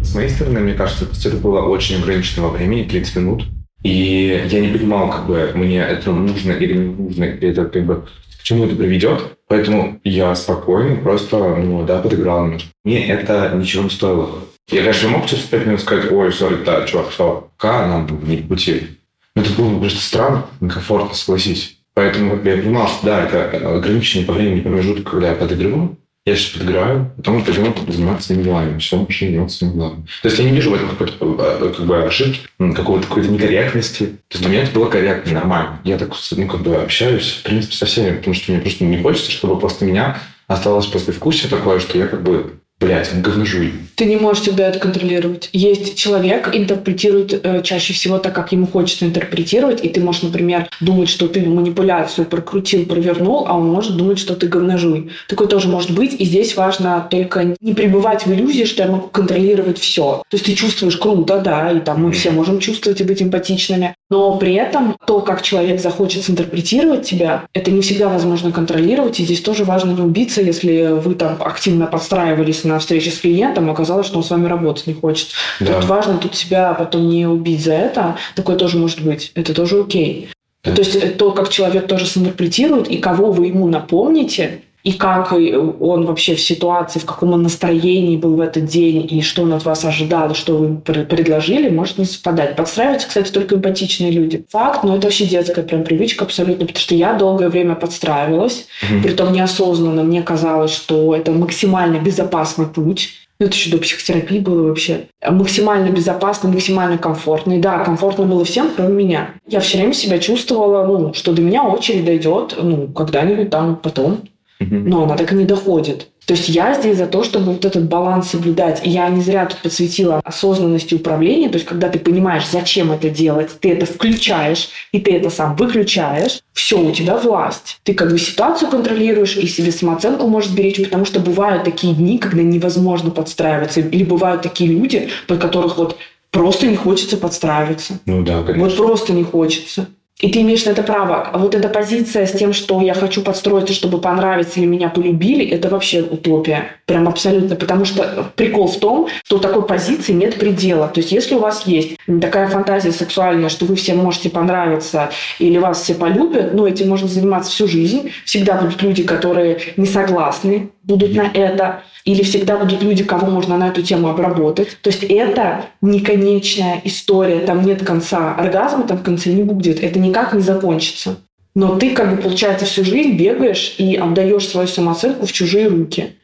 С 0.03 0.15
моей 0.15 0.29
стороны, 0.29 0.59
мне 0.59 0.73
кажется, 0.73 1.05
это 1.27 1.37
было 1.37 1.61
очень 1.61 1.97
ограниченного 1.97 2.51
времени, 2.51 2.83
30 2.83 3.15
минут. 3.17 3.43
И 3.83 4.47
я 4.49 4.59
не 4.59 4.69
понимал, 4.69 5.09
как 5.09 5.27
бы 5.27 5.51
мне 5.55 5.79
это 5.79 6.11
нужно 6.11 6.51
или 6.51 6.73
не 6.73 6.93
нужно, 6.93 7.23
или 7.25 7.49
это 7.49 7.65
как 7.65 7.85
бы 7.85 8.05
к 8.39 8.43
чему 8.43 8.65
это 8.65 8.75
приведет. 8.75 9.37
Поэтому 9.47 9.99
я 10.03 10.35
спокойно 10.35 10.95
просто, 10.97 11.37
ну 11.37 11.85
да, 11.85 11.99
подыграл 11.99 12.45
немножко. 12.45 12.69
Мне 12.83 13.07
это 13.07 13.51
ничего 13.55 13.83
не 13.83 13.89
стоило. 13.89 14.29
Я, 14.69 14.81
конечно, 14.81 15.09
мог 15.09 15.25
через 15.27 15.43
5 15.43 15.65
минут 15.65 15.81
сказать, 15.81 16.11
ой, 16.11 16.33
сори, 16.33 16.57
да, 16.65 16.85
чувак, 16.85 17.09
все, 17.09 17.49
пока 17.57 17.87
нам 17.87 18.07
не 18.23 18.37
по 18.37 18.49
пути. 18.49 18.87
Но 19.35 19.43
это 19.43 19.51
было 19.53 19.79
просто 19.79 20.01
странно, 20.01 20.45
некомфортно, 20.59 21.13
согласись. 21.13 21.76
Поэтому 21.97 22.39
я 22.43 22.57
понимал, 22.57 22.87
что 22.87 23.07
да, 23.07 23.23
это 23.23 23.75
ограниченный 23.75 24.23
по 24.23 24.33
времени 24.33 24.59
промежуток, 24.59 25.09
когда 25.09 25.29
я 25.29 25.33
подыгрываю. 25.33 25.97
Я 26.27 26.35
сейчас 26.35 26.59
подыграю, 26.59 27.11
потом 27.17 27.43
пойдем 27.43 27.73
заниматься 27.87 28.27
своими 28.27 28.43
делами. 28.43 28.77
Все, 28.77 28.99
начнем 28.99 29.29
заниматься 29.29 29.57
своими 29.57 29.73
делами. 29.73 30.07
То 30.21 30.27
есть 30.27 30.37
я 30.37 30.45
не 30.45 30.51
вижу 30.51 30.69
в 30.69 30.75
этом 30.75 30.89
какой-то 30.89 31.15
э, 31.19 31.73
как 31.75 31.85
бы 31.87 32.03
ошибки, 32.03 32.41
какого-то 32.75 33.07
какой-то 33.07 33.29
некорректности. 33.29 34.05
То 34.27 34.37
есть 34.37 34.41
для 34.41 34.49
меня 34.49 34.61
это 34.61 34.73
было 34.73 34.89
корректно, 34.89 35.33
нормально. 35.33 35.79
Я 35.85 35.97
так 35.97 36.11
ну, 36.35 36.47
как 36.47 36.61
бы 36.61 36.75
общаюсь, 36.75 37.39
в 37.39 37.41
принципе, 37.41 37.75
со 37.75 37.87
всеми, 37.87 38.15
потому 38.15 38.35
что 38.35 38.51
мне 38.51 38.61
просто 38.61 38.83
не 38.83 39.01
хочется, 39.01 39.31
чтобы 39.31 39.59
после 39.59 39.87
меня 39.87 40.19
осталось 40.45 40.85
послевкусие 40.85 41.49
такое, 41.49 41.79
что 41.79 41.97
я 41.97 42.05
как 42.05 42.21
бы 42.21 42.59
Блять, 42.79 43.09
говножуй. 43.21 43.73
Ты 43.97 44.05
не 44.05 44.15
можешь 44.15 44.43
всегда 44.43 44.67
это 44.67 44.77
контролировать. 44.77 45.49
Есть 45.53 45.97
человек, 45.97 46.51
интерпретирует 46.53 47.33
э, 47.43 47.63
чаще 47.63 47.93
всего 47.93 48.19
так, 48.19 48.35
как 48.35 48.51
ему 48.51 48.67
хочется 48.67 49.05
интерпретировать, 49.05 49.83
и 49.83 49.89
ты 49.89 50.01
можешь, 50.01 50.21
например, 50.21 50.69
думать, 50.79 51.09
что 51.09 51.27
ты 51.27 51.41
манипуляцию 51.41 52.25
прокрутил, 52.25 52.85
провернул, 52.85 53.45
а 53.47 53.57
он 53.57 53.67
может 53.67 53.97
думать, 53.97 54.19
что 54.19 54.35
ты 54.35 54.47
говножуй. 54.47 55.09
Такое 55.27 55.47
тоже 55.47 55.67
может 55.67 55.89
быть, 55.89 56.13
и 56.13 56.25
здесь 56.25 56.55
важно 56.55 57.07
только 57.09 57.55
не 57.59 57.73
пребывать 57.73 58.27
в 58.27 58.31
иллюзии, 58.31 58.65
что 58.65 58.83
я 58.83 58.91
могу 58.91 59.07
контролировать 59.07 59.79
все. 59.79 60.21
То 60.29 60.35
есть 60.35 60.45
ты 60.45 60.53
чувствуешь 60.53 60.97
круто, 60.97 61.39
да, 61.39 61.71
и 61.71 61.79
там 61.79 62.03
мы 62.03 62.11
все 62.11 62.29
можем 62.29 62.59
чувствовать 62.59 63.01
и 63.01 63.03
быть 63.03 63.23
эмпатичными, 63.23 63.95
но 64.11 64.37
при 64.37 64.53
этом 64.53 64.95
то, 65.07 65.21
как 65.21 65.41
человек 65.41 65.81
захочет 65.81 66.29
интерпретировать 66.29 67.07
тебя, 67.07 67.45
это 67.53 67.71
не 67.71 67.81
всегда 67.81 68.09
возможно 68.09 68.51
контролировать, 68.51 69.19
и 69.19 69.23
здесь 69.23 69.41
тоже 69.41 69.63
важно 69.63 69.93
не 69.93 70.01
убиться, 70.01 70.43
если 70.43 70.91
вы 70.91 71.15
там 71.15 71.37
активно 71.39 71.87
подстраивались 71.87 72.63
на 72.63 72.77
встрече 72.77 73.09
с 73.09 73.17
клиентом, 73.17 73.71
оказалось, 73.71 73.86
оказалось, 73.87 74.07
что 74.07 74.17
он 74.17 74.23
с 74.23 74.29
вами 74.29 74.47
работать 74.47 74.87
не 74.87 74.93
хочет. 74.93 75.29
Да. 75.59 75.73
Тут 75.79 75.85
важно 75.85 76.17
тут 76.17 76.35
себя 76.35 76.73
потом 76.73 77.07
не 77.07 77.25
убить 77.25 77.63
за 77.63 77.73
это. 77.73 78.17
Такое 78.35 78.57
тоже 78.57 78.77
может 78.77 79.01
быть. 79.01 79.31
Это 79.35 79.53
тоже 79.53 79.79
окей. 79.79 80.29
Да. 80.63 80.73
То 80.73 80.81
есть 80.81 81.17
то, 81.17 81.31
как 81.31 81.49
человек 81.49 81.87
тоже 81.87 82.05
синтерпретирует, 82.05 82.89
и 82.89 82.97
кого 82.97 83.31
вы 83.31 83.47
ему 83.47 83.67
напомните, 83.67 84.61
и 84.83 84.93
как 84.93 85.33
он 85.33 86.05
вообще 86.05 86.35
в 86.35 86.39
ситуации, 86.39 86.99
в 86.99 87.05
каком 87.05 87.33
он 87.33 87.43
настроении 87.43 88.15
был 88.15 88.35
в 88.35 88.41
этот 88.41 88.65
день, 88.65 89.05
и 89.09 89.21
что 89.21 89.43
он 89.43 89.51
от 89.53 89.65
вас 89.65 89.83
ожидал, 89.83 90.33
что 90.33 90.57
вы 90.57 90.75
предложили, 90.77 91.69
может 91.69 91.97
не 91.97 92.05
совпадать. 92.05 92.55
Подстраиваются, 92.55 93.07
кстати, 93.07 93.31
только 93.31 93.55
эмпатичные 93.55 94.11
люди. 94.11 94.45
Факт, 94.49 94.83
но 94.83 94.95
это 94.95 95.07
вообще 95.07 95.25
детская 95.25 95.63
прям 95.63 95.83
привычка 95.83 96.23
абсолютно, 96.25 96.65
потому 96.65 96.79
что 96.79 96.95
я 96.95 97.13
долгое 97.13 97.49
время 97.49 97.75
подстраивалась, 97.75 98.67
Мгм. 98.89 99.03
притом 99.03 99.33
неосознанно 99.33 100.03
мне 100.03 100.21
казалось, 100.21 100.71
что 100.71 101.13
это 101.15 101.31
максимально 101.31 101.97
безопасный 101.97 102.65
путь. 102.67 103.09
Ну, 103.39 103.45
это 103.45 103.55
еще 103.55 103.69
до 103.69 103.77
психотерапии 103.77 104.39
было 104.39 104.67
вообще. 104.67 105.07
Максимально 105.23 105.89
безопасно, 105.89 106.49
максимально 106.49 106.97
комфортно. 106.97 107.53
И 107.53 107.59
да, 107.59 107.83
комфортно 107.83 108.25
было 108.25 108.43
всем, 108.43 108.71
кроме 108.75 109.05
меня. 109.05 109.35
Я 109.47 109.59
все 109.59 109.77
время 109.77 109.93
себя 109.93 110.17
чувствовала, 110.17 110.85
ну, 110.85 111.13
что 111.13 111.33
до 111.33 111.41
меня 111.41 111.63
очередь 111.63 112.05
дойдет, 112.05 112.57
ну, 112.61 112.87
когда-нибудь 112.87 113.49
там 113.49 113.75
потом. 113.75 114.21
Но 114.59 115.03
она 115.03 115.15
так 115.15 115.31
и 115.31 115.35
не 115.35 115.45
доходит. 115.45 116.09
То 116.27 116.33
есть 116.33 116.49
я 116.49 116.73
здесь 116.73 116.97
за 116.97 117.07
то, 117.07 117.23
чтобы 117.23 117.53
вот 117.53 117.63
этот 117.63 117.87
баланс 117.87 118.31
соблюдать. 118.31 118.85
И 118.85 118.89
я 118.89 119.07
не 119.07 119.21
зря 119.21 119.45
тут 119.45 119.59
подсветила 119.59 120.19
осознанности 120.25 120.93
управления. 120.93 121.47
То 121.47 121.55
есть 121.55 121.65
когда 121.65 121.87
ты 121.87 121.99
понимаешь, 121.99 122.43
зачем 122.51 122.91
это 122.91 123.09
делать, 123.09 123.49
ты 123.61 123.71
это 123.71 123.85
включаешь, 123.85 124.67
и 124.91 124.99
ты 124.99 125.15
это 125.15 125.29
сам 125.29 125.55
выключаешь, 125.55 126.41
все, 126.51 126.81
у 126.81 126.91
тебя 126.91 127.15
власть. 127.15 127.79
Ты 127.83 127.93
как 127.93 128.11
бы 128.11 128.19
ситуацию 128.19 128.69
контролируешь 128.69 129.37
и 129.37 129.47
себе 129.47 129.71
самооценку 129.71 130.27
можешь 130.27 130.51
беречь, 130.51 130.83
потому 130.83 131.05
что 131.05 131.21
бывают 131.21 131.63
такие 131.63 131.93
дни, 131.93 132.17
когда 132.17 132.43
невозможно 132.43 133.09
подстраиваться. 133.09 133.79
Или 133.79 134.03
бывают 134.03 134.41
такие 134.41 134.69
люди, 134.69 135.07
под 135.27 135.39
которых 135.39 135.77
вот 135.77 135.95
просто 136.31 136.67
не 136.67 136.75
хочется 136.75 137.15
подстраиваться. 137.15 137.99
Ну 138.05 138.21
да, 138.21 138.43
конечно. 138.43 138.65
Вот 138.65 138.75
просто 138.75 139.13
не 139.13 139.23
хочется. 139.23 139.87
И 140.19 140.31
ты 140.31 140.41
имеешь 140.41 140.65
на 140.65 140.71
это 140.71 140.81
право. 140.81 141.21
А 141.21 141.37
вот 141.37 141.53
эта 141.53 141.69
позиция 141.69 142.25
с 142.25 142.31
тем, 142.31 142.51
что 142.51 142.81
я 142.81 142.95
хочу 142.95 143.21
подстроиться, 143.21 143.73
чтобы 143.73 143.99
понравиться 143.99 144.59
или 144.59 144.65
меня 144.65 144.89
полюбили, 144.89 145.45
это 145.45 145.69
вообще 145.69 146.01
утопия. 146.01 146.71
Прям 146.85 147.07
абсолютно. 147.07 147.55
Потому 147.55 147.85
что 147.85 148.31
прикол 148.35 148.67
в 148.67 148.79
том, 148.79 149.07
что 149.23 149.37
такой 149.37 149.63
позиции 149.65 150.13
нет 150.13 150.39
предела. 150.39 150.87
То 150.87 151.01
есть 151.01 151.11
если 151.11 151.35
у 151.35 151.39
вас 151.39 151.67
есть 151.67 151.97
такая 152.19 152.47
фантазия 152.47 152.91
сексуальная, 152.91 153.49
что 153.49 153.65
вы 153.65 153.75
всем 153.75 153.97
можете 153.97 154.29
понравиться 154.29 155.11
или 155.37 155.59
вас 155.59 155.83
все 155.83 155.93
полюбят, 155.93 156.53
ну, 156.53 156.65
этим 156.65 156.89
можно 156.89 157.07
заниматься 157.07 157.51
всю 157.51 157.67
жизнь. 157.67 158.11
Всегда 158.25 158.55
будут 158.55 158.81
люди, 158.81 159.03
которые 159.03 159.59
не 159.77 159.85
согласны 159.85 160.71
будут 160.87 161.13
на 161.13 161.29
это, 161.33 161.83
или 162.05 162.23
всегда 162.23 162.57
будут 162.57 162.81
люди, 162.81 163.03
кого 163.03 163.27
можно 163.27 163.57
на 163.57 163.67
эту 163.67 163.81
тему 163.81 164.07
обработать. 164.07 164.77
То 164.81 164.89
есть 164.89 165.03
это 165.03 165.65
не 165.81 165.99
конечная 165.99 166.81
история, 166.85 167.39
там 167.39 167.65
нет 167.65 167.85
конца. 167.85 168.33
Оргазма 168.35 168.87
там 168.87 168.97
в 168.97 169.03
конце 169.03 169.31
не 169.31 169.43
будет, 169.43 169.83
это 169.83 169.99
никак 169.99 170.33
не 170.33 170.41
закончится. 170.41 171.17
Но 171.53 171.75
ты, 171.77 171.91
как 171.91 172.15
бы, 172.15 172.21
получается, 172.21 172.65
всю 172.65 172.85
жизнь 172.85 173.17
бегаешь 173.17 173.75
и 173.77 173.95
отдаешь 173.95 174.47
свою 174.47 174.67
самооценку 174.67 175.25
в 175.25 175.31
чужие 175.31 175.67
руки. 175.67 176.15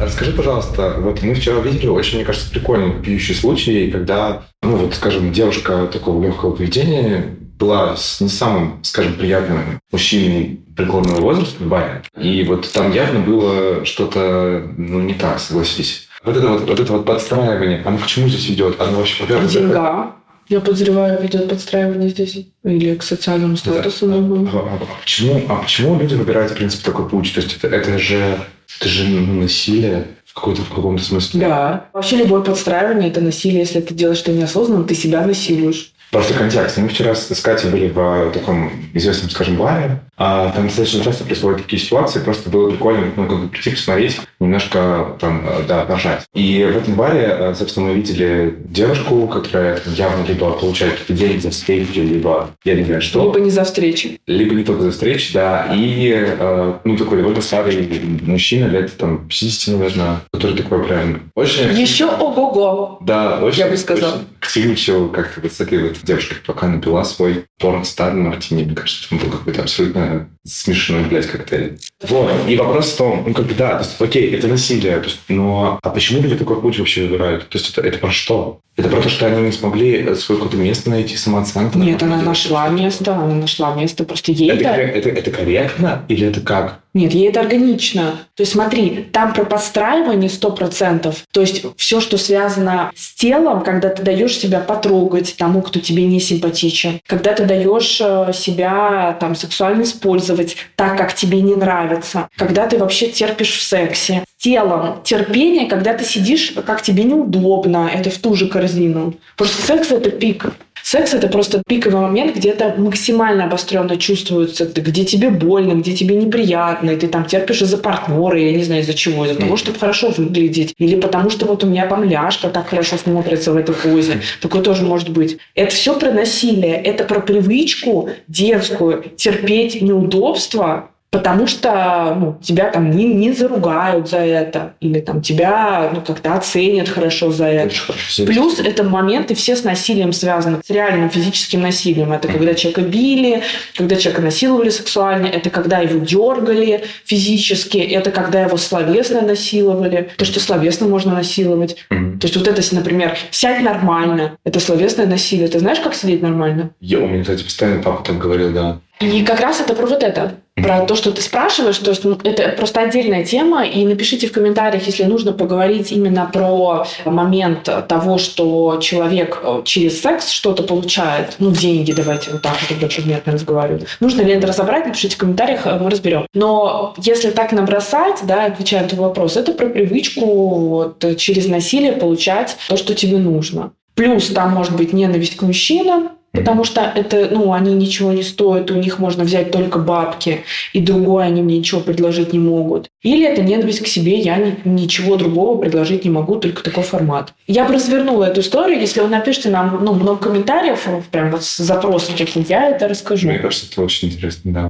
Расскажи, 0.00 0.32
пожалуйста, 0.32 0.96
вот 0.98 1.22
мы 1.22 1.34
вчера 1.34 1.60
видели 1.60 1.88
очень, 1.88 2.16
мне 2.16 2.24
кажется, 2.24 2.50
прикольный 2.50 3.02
пьющий 3.02 3.34
случай, 3.34 3.90
когда, 3.90 4.44
ну 4.62 4.76
вот, 4.76 4.94
скажем, 4.94 5.32
девушка 5.32 5.88
такого 5.92 6.24
легкого 6.24 6.52
поведения 6.52 7.36
была 7.58 7.96
с 7.96 8.20
не 8.20 8.28
самым, 8.28 8.78
скажем, 8.82 9.14
приятным 9.14 9.80
мужчиной 9.90 10.60
преклонного 10.76 11.20
возраста 11.20 11.64
баре. 11.64 12.02
И 12.20 12.44
вот 12.44 12.70
там 12.72 12.92
явно 12.92 13.20
было 13.20 13.84
что-то, 13.84 14.62
ну, 14.76 15.00
не 15.00 15.14
так, 15.14 15.40
согласись. 15.40 16.08
Вот 16.24 16.36
это 16.36 16.48
вот, 16.48 16.68
вот 16.68 16.80
это 16.80 16.92
вот 16.92 17.04
подстраивание, 17.04 17.82
оно 17.84 17.98
к 17.98 18.06
чему 18.06 18.28
здесь 18.28 18.48
ведет? 18.48 18.80
Оно 18.80 18.98
вообще, 18.98 19.22
во-первых, 19.22 19.50
деньгам. 19.50 20.14
Я 20.48 20.60
подозреваю, 20.60 21.20
ведет 21.22 21.48
подстраивание 21.48 22.08
здесь. 22.08 22.46
Или 22.64 22.94
к 22.94 23.02
социальному 23.02 23.56
статусу. 23.56 24.06
А, 24.06 24.08
моему. 24.08 24.48
а- 24.52 24.78
а 24.80 25.00
почему, 25.02 25.42
а 25.48 25.56
почему 25.56 25.98
люди 26.00 26.14
выбирают, 26.14 26.52
в 26.52 26.54
принципе, 26.54 26.84
такой 26.84 27.08
путь? 27.08 27.34
То 27.34 27.40
есть 27.40 27.56
это, 27.56 27.68
это 27.74 27.98
же, 27.98 28.38
это 28.80 28.88
же 28.88 29.04
ну, 29.04 29.42
насилие 29.42 30.06
в, 30.24 30.32
какой-то, 30.32 30.62
в 30.62 30.70
каком-то 30.70 31.02
смысле. 31.02 31.40
Да. 31.40 31.86
Вообще 31.92 32.16
любое 32.16 32.40
подстраивание– 32.40 33.08
это 33.10 33.20
насилие. 33.20 33.60
Если 33.60 33.80
ты 33.80 33.92
делаешь 33.92 34.20
это 34.22 34.32
неосознанно, 34.32 34.84
ты 34.84 34.94
себя 34.94 35.26
насилуешь. 35.26 35.92
Просто 36.10 36.34
контекст. 36.34 36.78
Мы 36.78 36.88
вчера 36.88 37.14
с 37.14 37.40
Катей 37.40 37.70
были 37.70 37.88
в 37.88 37.98
э, 37.98 38.30
таком 38.32 38.70
известном, 38.94 39.28
скажем, 39.30 39.56
баре. 39.56 40.00
А 40.16 40.50
там 40.50 40.64
достаточно 40.66 41.04
часто 41.04 41.24
происходят 41.24 41.62
такие 41.62 41.80
ситуации. 41.80 42.20
Просто 42.20 42.48
было 42.48 42.70
прикольно, 42.70 43.12
ну, 43.14 43.26
как 43.28 43.40
бы 43.40 43.48
прийти 43.48 43.70
посмотреть, 43.70 44.18
немножко 44.40 45.16
там, 45.20 45.46
э, 45.46 45.62
да, 45.68 45.84
пожать. 45.84 46.24
И 46.34 46.64
в 46.64 46.76
этом 46.78 46.94
баре, 46.94 47.28
э, 47.30 47.54
собственно, 47.54 47.88
мы 47.88 47.94
видели 47.94 48.56
девушку, 48.64 49.28
которая 49.28 49.76
там, 49.78 49.92
явно 49.92 50.24
либо 50.26 50.50
получает 50.52 50.94
какие-то 50.94 51.12
деньги 51.12 51.40
за 51.40 51.50
встречи, 51.50 51.98
либо 51.98 52.50
я 52.64 52.74
не 52.74 52.84
знаю 52.84 53.02
что. 53.02 53.24
Либо 53.24 53.40
не 53.40 53.50
за 53.50 53.64
встречи. 53.64 54.18
Либо 54.26 54.54
не 54.54 54.64
только 54.64 54.82
за 54.82 54.92
встречи, 54.92 55.34
да. 55.34 55.70
И, 55.74 56.36
ну, 56.84 56.96
такой 56.96 57.18
довольно 57.18 57.42
старый 57.42 57.86
мужчина, 58.22 58.66
лет 58.66 58.96
там 58.96 59.28
50, 59.28 59.74
наверное, 59.74 60.20
который 60.32 60.56
такой 60.56 60.84
прям 60.84 61.30
очень... 61.34 61.70
Еще 61.78 62.06
ого-го. 62.06 62.98
Да, 63.02 63.40
очень, 63.40 63.58
Я 63.58 63.68
бы 63.68 63.76
сказала. 63.76 64.22
очень 64.40 65.10
как-то 65.10 65.40
вот 65.42 65.52
с 65.52 65.60
этой 65.60 65.82
вот 65.82 65.97
девушкой, 66.04 66.38
пока 66.46 66.68
напила 66.68 67.02
свой 67.04 67.44
порнстар 67.58 68.14
мартини. 68.14 68.64
Мне 68.64 68.74
кажется, 68.74 69.14
это 69.14 69.24
был 69.24 69.32
какой-то 69.32 69.62
абсолютно 69.62 70.28
смешной, 70.44 71.04
блядь, 71.04 71.26
коктейль. 71.26 71.78
Вот. 72.02 72.30
И 72.48 72.56
вопрос 72.56 72.92
в 72.92 72.96
том, 72.96 73.24
ну, 73.26 73.34
как 73.34 73.46
бы, 73.46 73.54
да, 73.54 73.78
то 73.78 73.84
есть, 73.84 74.00
окей, 74.00 74.34
это 74.34 74.48
насилие, 74.48 74.98
то 74.98 75.04
есть, 75.04 75.20
но 75.28 75.78
а 75.82 75.90
почему 75.90 76.22
люди 76.22 76.36
такой 76.36 76.60
путь 76.60 76.78
вообще 76.78 77.06
выбирают? 77.06 77.48
То 77.48 77.58
есть, 77.58 77.70
это, 77.70 77.86
это 77.86 77.98
про 77.98 78.10
что? 78.10 78.60
Это 78.76 78.88
про 78.88 79.02
то, 79.02 79.08
что 79.08 79.26
они 79.26 79.42
не 79.42 79.50
смогли 79.50 80.14
свое 80.14 80.40
какое-то 80.40 80.56
место 80.56 80.88
найти, 80.88 81.16
самооценку? 81.16 81.78
Нет, 81.80 82.00
она 82.00 82.22
нашла 82.22 82.68
место, 82.68 83.12
она 83.12 83.34
нашла 83.34 83.74
место. 83.74 84.04
Просто 84.04 84.30
ей 84.30 84.50
Это, 84.50 84.68
это... 84.68 84.80
это, 84.80 85.08
это 85.08 85.30
корректно 85.32 86.04
или 86.06 86.28
это 86.28 86.40
как? 86.40 86.78
Нет, 86.98 87.14
ей 87.14 87.28
это 87.28 87.38
органично. 87.38 88.16
То 88.34 88.40
есть 88.40 88.54
смотри, 88.54 89.06
там 89.12 89.32
про 89.32 89.44
подстраивание 89.44 90.28
100%. 90.28 91.14
То 91.30 91.40
есть 91.40 91.64
все, 91.76 92.00
что 92.00 92.18
связано 92.18 92.90
с 92.96 93.14
телом, 93.14 93.62
когда 93.62 93.88
ты 93.88 94.02
даешь 94.02 94.36
себя 94.36 94.58
потрогать 94.58 95.36
тому, 95.38 95.62
кто 95.62 95.78
тебе 95.78 96.06
не 96.06 96.18
симпатичен, 96.18 96.98
когда 97.06 97.34
ты 97.34 97.44
даешь 97.44 98.00
э, 98.00 98.32
себя 98.34 99.16
там 99.20 99.36
сексуально 99.36 99.84
использовать 99.84 100.56
так, 100.74 100.98
как 100.98 101.14
тебе 101.14 101.40
не 101.40 101.54
нравится, 101.54 102.28
когда 102.36 102.66
ты 102.66 102.78
вообще 102.78 103.06
терпишь 103.06 103.56
в 103.56 103.62
сексе. 103.62 104.24
Телом 104.36 105.00
терпение, 105.04 105.68
когда 105.68 105.94
ты 105.94 106.04
сидишь, 106.04 106.52
как 106.66 106.82
тебе 106.82 107.04
неудобно, 107.04 107.88
это 107.94 108.10
в 108.10 108.18
ту 108.18 108.34
же 108.34 108.48
корзину. 108.48 109.14
Просто 109.36 109.62
секс– 109.62 109.90
это 109.92 110.10
пик. 110.10 110.46
Секс 110.90 111.12
это 111.12 111.28
просто 111.28 111.62
пиковый 111.66 112.00
момент, 112.00 112.34
где 112.34 112.48
это 112.48 112.74
максимально 112.78 113.44
обостренно 113.44 113.98
чувствуется, 113.98 114.64
где 114.64 115.04
тебе 115.04 115.28
больно, 115.28 115.74
где 115.74 115.94
тебе 115.94 116.16
неприятно, 116.16 116.87
и 116.92 116.96
ты 116.96 117.08
там 117.08 117.24
терпишь 117.24 117.62
из-за 117.62 117.78
партнера, 117.78 118.38
я 118.38 118.52
не 118.52 118.64
знаю 118.64 118.82
из-за 118.82 118.94
чего, 118.94 119.24
из-за 119.24 119.36
того, 119.36 119.56
чтобы 119.56 119.78
хорошо 119.78 120.10
выглядеть, 120.16 120.74
или 120.78 120.96
потому 121.00 121.30
что 121.30 121.46
вот 121.46 121.64
у 121.64 121.66
меня 121.66 121.86
там 121.86 122.04
ляжка 122.04 122.48
так 122.48 122.68
хорошо 122.68 122.96
смотрится 122.96 123.52
в 123.52 123.56
этой 123.56 123.74
позе. 123.74 124.20
Такое 124.40 124.62
тоже 124.62 124.84
может 124.84 125.10
быть. 125.10 125.38
Это 125.54 125.74
все 125.74 125.98
про 125.98 126.10
насилие, 126.10 126.74
это 126.74 127.04
про 127.04 127.20
привычку 127.20 128.10
детскую 128.26 129.04
терпеть 129.16 129.80
неудобства, 129.82 130.90
Потому 131.10 131.46
что 131.46 132.14
ну, 132.20 132.38
тебя 132.42 132.70
там 132.70 132.90
не, 132.90 133.06
не 133.06 133.32
заругают 133.32 134.10
за 134.10 134.18
это, 134.18 134.74
или 134.80 135.00
там 135.00 135.22
тебя 135.22 135.90
ну, 135.94 136.02
как-то 136.02 136.34
оценят 136.34 136.86
хорошо 136.86 137.30
за 137.30 137.46
это. 137.46 137.68
Очень 137.68 137.82
хорошо 137.84 138.24
Плюс 138.26 138.60
это 138.60 138.84
моменты 138.84 139.34
все 139.34 139.56
с 139.56 139.64
насилием 139.64 140.12
связаны, 140.12 140.58
с 140.62 140.68
реальным 140.68 141.08
физическим 141.08 141.62
насилием. 141.62 142.12
Это 142.12 142.28
когда 142.28 142.52
человека 142.52 142.82
били, 142.82 143.42
когда 143.74 143.96
человека 143.96 144.20
насиловали 144.20 144.68
сексуально, 144.68 145.26
это 145.26 145.48
когда 145.48 145.78
его 145.78 145.98
дергали 145.98 146.84
физически, 147.06 147.78
это 147.78 148.10
когда 148.10 148.42
его 148.42 148.58
словесно 148.58 149.22
насиловали. 149.22 150.10
То, 150.18 150.26
что 150.26 150.40
словесно 150.40 150.88
можно 150.88 151.14
насиловать. 151.14 151.76
Мгм. 151.88 152.18
То 152.18 152.26
есть 152.26 152.36
вот 152.36 152.46
это, 152.46 152.62
например, 152.74 153.16
сядь 153.30 153.62
нормально, 153.62 154.36
это 154.44 154.60
словесное 154.60 155.06
насилие. 155.06 155.48
Ты 155.48 155.58
знаешь, 155.58 155.80
как 155.80 155.94
сидеть 155.94 156.20
нормально? 156.20 156.70
Я, 156.80 156.98
у 156.98 157.06
меня, 157.06 157.22
кстати, 157.22 157.44
постоянно 157.44 157.82
папа 157.82 158.04
так 158.04 158.18
говорил, 158.18 158.52
да. 158.52 158.80
И 159.00 159.22
как 159.24 159.40
раз 159.40 159.60
это 159.60 159.74
про 159.74 159.86
вот 159.86 160.02
это. 160.02 160.34
Про 160.62 160.86
то, 160.86 160.94
что 160.94 161.10
ты 161.10 161.22
спрашиваешь, 161.22 161.78
то 161.78 161.90
есть 161.90 162.02
это 162.24 162.48
просто 162.56 162.80
отдельная 162.80 163.24
тема, 163.24 163.64
и 163.64 163.84
напишите 163.84 164.26
в 164.26 164.32
комментариях, 164.32 164.86
если 164.86 165.04
нужно 165.04 165.32
поговорить 165.32 165.92
именно 165.92 166.28
про 166.32 166.86
момент 167.04 167.68
того, 167.88 168.18
что 168.18 168.78
человек 168.80 169.40
э, 169.42 169.62
через 169.64 170.00
секс 170.00 170.30
что-то 170.30 170.62
получает, 170.62 171.36
ну, 171.38 171.50
деньги, 171.50 171.92
давайте 171.92 172.30
вот 172.30 172.42
так 172.42 172.54
вот 172.60 172.68
тогда 172.68 172.86
предметно 172.86 173.32
разговаривать. 173.32 173.86
Нужно 174.00 174.22
ли 174.22 174.32
это 174.32 174.46
разобрать, 174.46 174.86
напишите 174.86 175.16
в 175.16 175.18
комментариях, 175.18 175.66
э, 175.66 175.78
мы 175.78 175.90
разберем. 175.90 176.26
Но 176.34 176.94
если 176.98 177.30
так 177.30 177.52
набросать, 177.52 178.20
да, 178.24 178.46
отвечая 178.46 178.78
на 178.78 178.86
этот 178.86 178.98
вопрос, 178.98 179.36
это 179.36 179.52
про 179.52 179.66
привычку 179.66 180.26
вот, 180.26 181.04
через 181.16 181.46
насилие 181.46 181.92
получать 181.92 182.56
то, 182.68 182.76
что 182.76 182.94
тебе 182.94 183.18
нужно. 183.18 183.72
Плюс 183.94 184.28
там 184.28 184.52
может 184.52 184.76
быть 184.76 184.92
ненависть 184.92 185.36
к 185.36 185.42
мужчинам, 185.42 186.10
потому 186.38 186.64
что 186.64 186.80
это, 186.80 187.28
ну, 187.30 187.52
они 187.52 187.74
ничего 187.74 188.12
не 188.12 188.22
стоят, 188.22 188.70
у 188.70 188.74
них 188.74 188.98
можно 188.98 189.24
взять 189.24 189.50
только 189.50 189.78
бабки, 189.78 190.44
и 190.72 190.80
другое 190.80 191.26
они 191.26 191.42
мне 191.42 191.58
ничего 191.58 191.80
предложить 191.80 192.32
не 192.32 192.38
могут. 192.38 192.88
Или 193.02 193.26
это 193.26 193.42
ненависть 193.42 193.82
к 193.82 193.86
себе, 193.86 194.18
я 194.18 194.36
ни, 194.36 194.56
ничего 194.64 195.16
другого 195.16 195.60
предложить 195.60 196.04
не 196.04 196.10
могу, 196.10 196.36
только 196.36 196.62
такой 196.62 196.82
формат. 196.82 197.32
Я 197.46 197.64
бы 197.64 197.74
развернула 197.74 198.24
эту 198.24 198.40
историю, 198.40 198.80
если 198.80 199.00
вы 199.00 199.08
напишите 199.08 199.50
нам 199.50 199.84
ну, 199.84 199.94
много 199.94 200.28
комментариев, 200.28 200.86
прям 201.10 201.30
вот 201.30 201.44
с 201.44 201.58
запросом, 201.58 202.14
я 202.48 202.70
это 202.70 202.88
расскажу. 202.88 203.28
Мне 203.28 203.38
кажется, 203.38 203.66
это 203.70 203.82
очень 203.82 204.08
интересно, 204.08 204.52
да. 204.52 204.68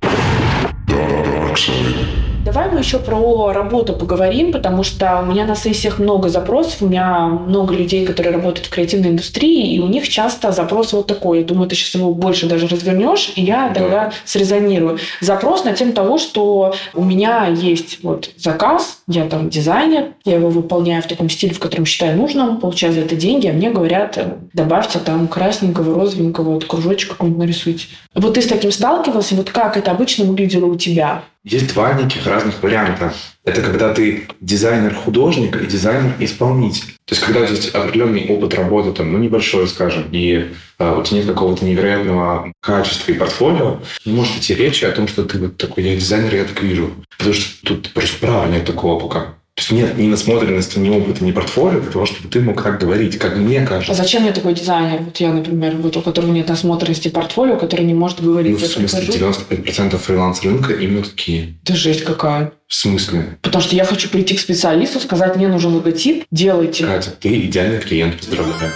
Давай 2.49 2.71
мы 2.71 2.79
еще 2.79 2.99
про 2.99 3.53
работу 3.53 3.93
поговорим, 3.93 4.53
потому 4.53 4.83
что 4.83 5.21
у 5.21 5.27
меня 5.27 5.45
на 5.45 5.55
сессиях 5.55 5.99
много 5.99 6.31
запросов, 6.31 6.81
у 6.81 6.87
меня 6.87 7.27
много 7.27 7.75
людей, 7.75 8.07
которые 8.07 8.33
работают 8.33 8.69
в 8.69 8.71
креативной 8.71 9.11
индустрии, 9.11 9.75
и 9.75 9.81
у 9.81 9.87
них 9.87 10.09
часто 10.09 10.51
запрос 10.51 10.95
вот 10.95 11.07
такой. 11.07 11.41
Я 11.41 11.45
думаю, 11.45 11.69
ты 11.69 11.77
сейчас 11.77 11.95
его 11.97 12.15
больше 12.15 12.49
даже 12.49 12.67
развернешь, 12.67 13.33
и 13.37 13.43
я 13.43 13.69
тогда 13.75 14.07
да. 14.07 14.13
срезонирую. 14.25 14.99
Запрос 15.21 15.65
на 15.65 15.75
тему 15.75 15.93
того, 15.93 16.17
что 16.17 16.75
у 16.95 17.05
меня 17.05 17.49
есть 17.49 18.03
вот 18.03 18.31
заказ, 18.39 19.01
я 19.07 19.27
там 19.27 19.51
дизайнер, 19.51 20.15
я 20.25 20.37
его 20.37 20.49
выполняю 20.49 21.03
в 21.03 21.07
таком 21.07 21.29
стиле, 21.29 21.53
в 21.53 21.59
котором 21.59 21.85
считаю 21.85 22.17
нужным, 22.17 22.57
получаю 22.57 22.95
за 22.95 23.01
это 23.01 23.15
деньги, 23.15 23.47
а 23.47 23.53
мне 23.53 23.69
говорят, 23.69 24.19
добавьте 24.55 25.01
там 25.01 25.29
красненького, 25.29 25.95
розовенького, 25.95 26.55
вот 26.55 26.65
кружочек 26.65 27.11
какой-нибудь 27.11 27.41
нарисуйте. 27.41 27.89
Вот 28.15 28.35
ты 28.35 28.41
с 28.41 28.47
таким 28.47 28.73
сталкивался, 28.73 29.35
вот 29.35 29.51
как 29.51 29.77
это 29.77 29.91
обычно 29.91 30.25
выглядело 30.25 30.65
у 30.65 30.77
тебя? 30.77 31.25
Есть 31.45 31.73
два 31.73 31.95
неких 31.95 32.27
разных 32.27 32.63
варианта. 32.63 33.15
Это 33.45 33.63
когда 33.63 33.95
ты 33.95 34.29
дизайнер-художник 34.41 35.57
и 35.63 35.67
дизайнер-исполнитель. 35.67 36.95
То 37.05 37.15
есть, 37.15 37.23
когда 37.23 37.41
у 37.41 37.45
тебя 37.47 37.55
есть 37.55 37.75
определенный 37.75 38.27
опыт 38.29 38.55
работы, 38.55 38.93
там, 38.93 39.13
ну, 39.13 39.19
небольшой, 39.19 39.67
скажем, 39.69 40.05
и 40.13 40.53
э, 40.79 40.95
у 40.95 41.03
тебя 41.03 41.19
нет 41.19 41.27
какого-то 41.27 41.65
невероятного 41.65 42.53
качества 42.61 43.13
и 43.13 43.15
портфолио, 43.15 43.81
не 44.05 44.13
может 44.13 44.37
идти 44.37 44.55
речи 44.55 44.85
о 44.85 44.93
том, 44.93 45.09
что 45.09 45.25
ты 45.25 45.39
вот 45.39 45.57
такой, 45.57 45.85
я 45.85 45.97
дизайнер, 45.97 46.35
я 46.35 46.45
так 46.45 46.61
вижу. 46.63 46.91
Потому 47.17 47.35
что 47.35 47.67
тут 47.67 47.93
просто 47.95 48.47
нет 48.51 48.67
такого 48.67 49.01
пока. 49.01 49.38
То 49.59 49.63
есть 49.63 49.73
нет 49.73 49.99
ни 49.99 50.07
насмотренности, 50.07 50.79
ни 50.79 50.89
опыта, 50.89 51.25
ни 51.25 51.33
портфолио 51.33 51.81
для 51.81 51.91
того, 51.91 52.07
чтобы 52.07 52.29
ты 52.29 52.41
мог 52.41 52.63
так 52.63 52.79
говорить, 52.79 53.19
как 53.19 53.37
мне 53.37 53.67
кажется. 53.67 53.91
А 53.91 53.95
зачем 53.97 54.23
мне 54.23 54.31
такой 54.31 54.55
дизайнер? 54.55 55.01
Вот 55.01 55.17
я, 55.17 55.33
например, 55.33 55.75
вот 55.79 55.97
у 55.97 56.01
которого 56.01 56.31
нет 56.31 56.49
насмотренности 56.49 57.09
портфолио, 57.09 57.57
который 57.57 57.85
не 57.85 57.93
может 57.93 58.23
говорить. 58.23 58.53
Ну, 58.53 58.59
в 58.59 58.71
смысле, 58.71 59.09
95% 59.09 59.99
фриланс-рынка 59.99 60.75
именно 60.75 61.03
такие. 61.03 61.59
Это 61.65 61.75
жесть 61.75 62.05
какая. 62.05 62.53
В 62.69 62.75
смысле? 62.75 63.39
Потому 63.43 63.61
что 63.61 63.75
я 63.75 63.85
хочу 63.85 64.09
прийти 64.09 64.37
к 64.37 64.39
специалисту, 64.39 65.01
сказать, 65.01 65.35
мне 65.35 65.49
нужен 65.49 65.75
логотип, 65.75 66.25
делайте. 66.31 66.87
Катя, 66.87 67.11
ты 67.11 67.41
идеальный 67.41 67.81
клиент, 67.81 68.17
поздравляю. 68.17 68.71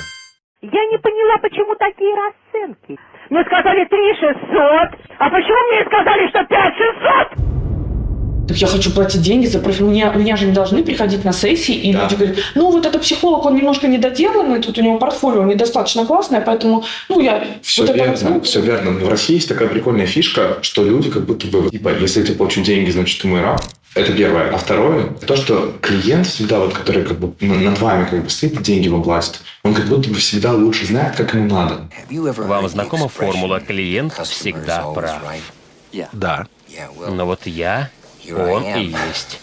Я 0.62 0.84
не 0.90 0.98
поняла, 0.98 1.38
почему 1.40 1.76
такие 1.78 2.12
расценки. 2.16 3.00
Мне 3.30 3.44
сказали 3.44 3.84
3 3.84 3.98
600, 4.18 4.98
а 5.20 5.30
почему 5.30 5.62
мне 5.70 5.84
сказали, 5.86 6.28
что 6.28 6.44
5 6.44 7.38
600? 7.38 7.71
Так 8.48 8.56
я 8.56 8.66
хочу 8.66 8.90
платить 8.90 9.22
деньги 9.22 9.46
за 9.46 9.58
профи. 9.58 9.82
Меня, 9.82 10.12
меня 10.12 10.36
же 10.36 10.46
не 10.46 10.52
должны 10.52 10.82
приходить 10.82 11.24
на 11.24 11.32
сессии, 11.32 11.74
и 11.74 11.92
да. 11.92 12.02
люди 12.02 12.14
говорят, 12.14 12.36
ну 12.54 12.70
вот 12.70 12.86
этот 12.86 13.02
психолог, 13.02 13.44
он 13.46 13.56
немножко 13.56 13.88
недоделанный, 13.88 14.60
тут 14.60 14.78
у 14.78 14.82
него 14.82 14.98
портфолио 14.98 15.44
недостаточно 15.44 16.04
классное, 16.04 16.40
поэтому, 16.40 16.84
ну 17.08 17.20
я... 17.20 17.46
Все 17.62 17.86
вот 17.86 17.94
верно, 17.94 18.12
это... 18.12 18.40
все 18.42 18.60
верно. 18.60 18.90
Но 18.92 19.06
в 19.06 19.08
России 19.08 19.34
есть 19.34 19.48
такая 19.48 19.68
прикольная 19.68 20.06
фишка, 20.06 20.58
что 20.62 20.84
люди 20.84 21.10
как 21.10 21.24
будто 21.24 21.46
бы, 21.46 21.70
типа, 21.70 21.90
если 22.00 22.20
я 22.20 22.26
тебе 22.26 22.36
плачу 22.36 22.62
деньги, 22.62 22.90
значит, 22.90 23.20
ты 23.20 23.28
мой 23.28 23.40
раб. 23.40 23.60
Это 23.94 24.10
первое. 24.12 24.50
А 24.50 24.56
второе, 24.56 25.08
то, 25.26 25.36
что 25.36 25.74
клиент 25.82 26.26
всегда, 26.26 26.60
вот, 26.60 26.72
который 26.72 27.04
как 27.04 27.18
бы 27.18 27.34
над 27.44 27.78
вами 27.78 28.06
как 28.06 28.24
бы 28.24 28.30
стоит, 28.30 28.62
деньги 28.62 28.88
вам 28.88 29.02
платит, 29.02 29.42
он 29.62 29.74
как 29.74 29.84
будто 29.86 30.08
бы 30.08 30.14
всегда 30.14 30.52
лучше 30.52 30.86
знает, 30.86 31.14
как 31.14 31.34
ему 31.34 31.46
надо. 31.54 31.88
Вам 32.10 32.68
знакома 32.68 33.08
формула 33.08 33.60
«клиент 33.60 34.14
всегда 34.24 34.82
прав»? 34.94 35.20
Да. 36.12 36.46
Но 37.10 37.26
вот 37.26 37.40
я 37.44 37.90
он 38.30 38.64
и 38.64 38.84
есть 38.84 39.40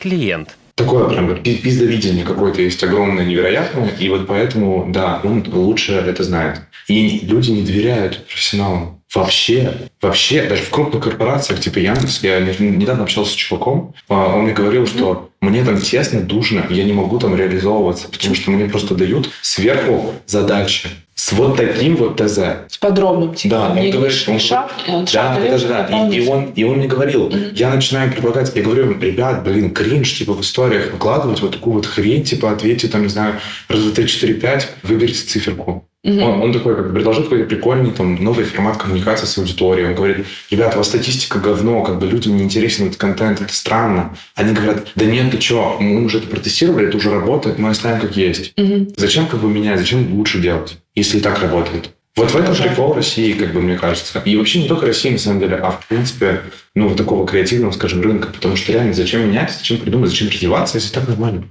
клиент. 0.00 0.56
Такое 0.74 1.08
прям 1.08 1.42
пиздовидение 1.42 2.24
какое-то 2.24 2.60
есть 2.60 2.82
огромное, 2.84 3.24
невероятное, 3.24 3.88
и 3.98 4.08
вот 4.10 4.26
поэтому, 4.26 4.86
да, 4.92 5.20
он 5.24 5.44
лучше 5.50 5.94
это 5.94 6.22
знает. 6.22 6.60
И 6.88 7.20
люди 7.20 7.50
не 7.50 7.62
доверяют 7.62 8.26
профессионалам. 8.26 9.02
Вообще, 9.14 9.72
вообще, 10.00 10.42
даже 10.42 10.62
в 10.62 10.70
крупных 10.70 11.04
корпорациях, 11.04 11.60
типа 11.60 11.78
Яндекс, 11.78 12.22
я 12.22 12.40
недавно 12.40 13.04
общался 13.04 13.32
с 13.32 13.34
чуваком, 13.34 13.94
а, 14.08 14.34
он 14.34 14.44
мне 14.44 14.52
говорил, 14.52 14.86
что 14.86 15.30
мне 15.40 15.64
там 15.64 15.80
тесно, 15.80 16.20
душно, 16.20 16.66
я 16.70 16.84
не 16.84 16.92
могу 16.92 17.18
там 17.18 17.36
реализовываться, 17.36 18.08
потому 18.08 18.34
что 18.34 18.50
мне 18.50 18.66
просто 18.66 18.94
дают 18.94 19.30
сверху 19.42 20.12
задачи 20.26 20.88
с 21.16 21.32
вот 21.32 21.56
таким 21.56 21.96
вот 21.96 22.20
ТЗ. 22.20 22.38
С 22.68 22.76
подробным, 22.78 23.34
типа. 23.34 23.54
Да, 23.54 23.68
он 23.70 23.90
говорит, 23.90 24.28
он, 24.28 24.38
шаг, 24.38 24.70
он 24.86 25.06
да, 25.10 25.38
это 25.38 25.58
же 25.58 25.66
да. 25.66 25.86
И, 25.86 26.18
и, 26.18 26.28
он, 26.28 26.50
и 26.50 26.62
он 26.62 26.76
мне 26.76 26.86
говорил, 26.86 27.28
mm-hmm. 27.28 27.54
я 27.54 27.74
начинаю 27.74 28.12
предлагать, 28.12 28.54
я 28.54 28.62
говорю, 28.62 29.00
ребят, 29.00 29.42
блин, 29.42 29.72
кринж, 29.72 30.18
типа, 30.18 30.34
в 30.34 30.42
историях 30.42 30.92
выкладывать 30.92 31.40
вот 31.40 31.52
такую 31.52 31.76
вот 31.76 31.86
хрень, 31.86 32.22
типа, 32.22 32.52
ответьте, 32.52 32.88
там, 32.88 33.02
не 33.02 33.08
знаю, 33.08 33.40
раз, 33.68 33.80
два, 33.80 33.92
три, 33.92 34.06
четыре, 34.06 34.34
пять, 34.34 34.68
выберите 34.82 35.22
циферку. 35.22 35.88
Mm-hmm. 36.06 36.22
Он, 36.22 36.42
он 36.42 36.52
такой, 36.52 36.76
как 36.76 36.92
предложил 36.92 37.24
какой-то 37.24 37.46
прикольный 37.46 37.90
там 37.90 38.22
новый 38.22 38.44
формат 38.44 38.76
коммуникации 38.76 39.26
с 39.26 39.36
аудиторией. 39.38 39.88
Он 39.88 39.94
говорит, 39.94 40.26
ребят, 40.50 40.74
у 40.74 40.78
вас 40.78 40.86
статистика 40.86 41.38
говно, 41.38 41.82
как 41.82 41.98
бы 41.98 42.06
людям 42.06 42.36
не 42.36 42.44
интересен 42.44 42.86
этот 42.86 42.96
контент, 42.96 43.40
это 43.40 43.52
странно. 43.52 44.16
Они 44.34 44.54
говорят, 44.54 44.88
да 44.94 45.04
нет, 45.04 45.32
ты 45.32 45.40
что, 45.40 45.76
мы 45.80 46.04
уже 46.04 46.18
это 46.18 46.28
протестировали, 46.28 46.88
это 46.88 46.96
уже 46.96 47.10
работает, 47.10 47.58
мы 47.58 47.70
оставим 47.70 48.00
как 48.00 48.16
есть. 48.16 48.54
Mm-hmm. 48.56 48.94
Зачем 48.96 49.26
как 49.26 49.40
бы 49.40 49.48
менять, 49.48 49.80
зачем 49.80 50.14
лучше 50.14 50.40
делать? 50.40 50.78
если 50.96 51.20
так 51.20 51.40
работает. 51.40 51.90
Вот 52.16 52.30
в 52.30 52.36
этом 52.36 52.56
прикол 52.56 52.94
России, 52.94 53.32
как 53.32 53.52
бы 53.52 53.60
мне 53.60 53.76
кажется. 53.76 54.20
И 54.24 54.36
вообще 54.36 54.62
не 54.62 54.68
только 54.68 54.86
России, 54.86 55.10
на 55.10 55.18
самом 55.18 55.40
деле, 55.40 55.56
а 55.56 55.72
в 55.72 55.86
принципе, 55.86 56.40
ну, 56.74 56.88
вот 56.88 56.96
такого 56.96 57.26
креативного, 57.26 57.72
скажем, 57.72 58.00
рынка. 58.00 58.28
Потому 58.28 58.56
что 58.56 58.72
реально 58.72 58.94
зачем 58.94 59.28
менять, 59.28 59.52
зачем 59.52 59.76
придумать, 59.76 60.08
зачем 60.08 60.28
развиваться, 60.28 60.78
если 60.78 60.94
так 60.94 61.06
нормально? 61.06 61.44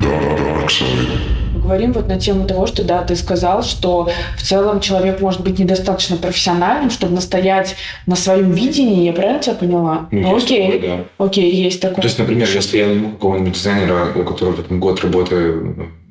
Dark 0.00 0.68
side 0.68 1.45
говорим 1.66 1.92
вот 1.92 2.08
на 2.08 2.18
тему 2.18 2.46
того, 2.46 2.66
что 2.66 2.84
да, 2.84 3.02
ты 3.02 3.16
сказал, 3.16 3.62
что 3.62 4.08
в 4.36 4.42
целом 4.42 4.80
человек 4.80 5.20
может 5.20 5.42
быть 5.42 5.58
недостаточно 5.58 6.16
профессиональным, 6.16 6.90
чтобы 6.90 7.14
настоять 7.14 7.76
на 8.06 8.16
своем 8.16 8.52
видении, 8.52 9.04
я 9.04 9.12
правильно 9.12 9.40
тебя 9.40 9.54
поняла? 9.54 10.08
Ну, 10.10 10.20
ну 10.22 10.36
окей, 10.36 10.72
такое, 10.72 10.96
да. 10.96 11.24
окей, 11.24 11.50
есть 11.50 11.80
такое. 11.80 11.96
То 11.96 12.06
есть, 12.06 12.18
например, 12.18 12.48
если 12.52 12.78
я 12.78 12.86
найму 12.86 13.10
какого-нибудь 13.12 13.52
дизайнера, 13.52 14.12
у 14.14 14.24
которого 14.24 14.62
там, 14.62 14.80
год 14.80 15.00
работы 15.00 15.54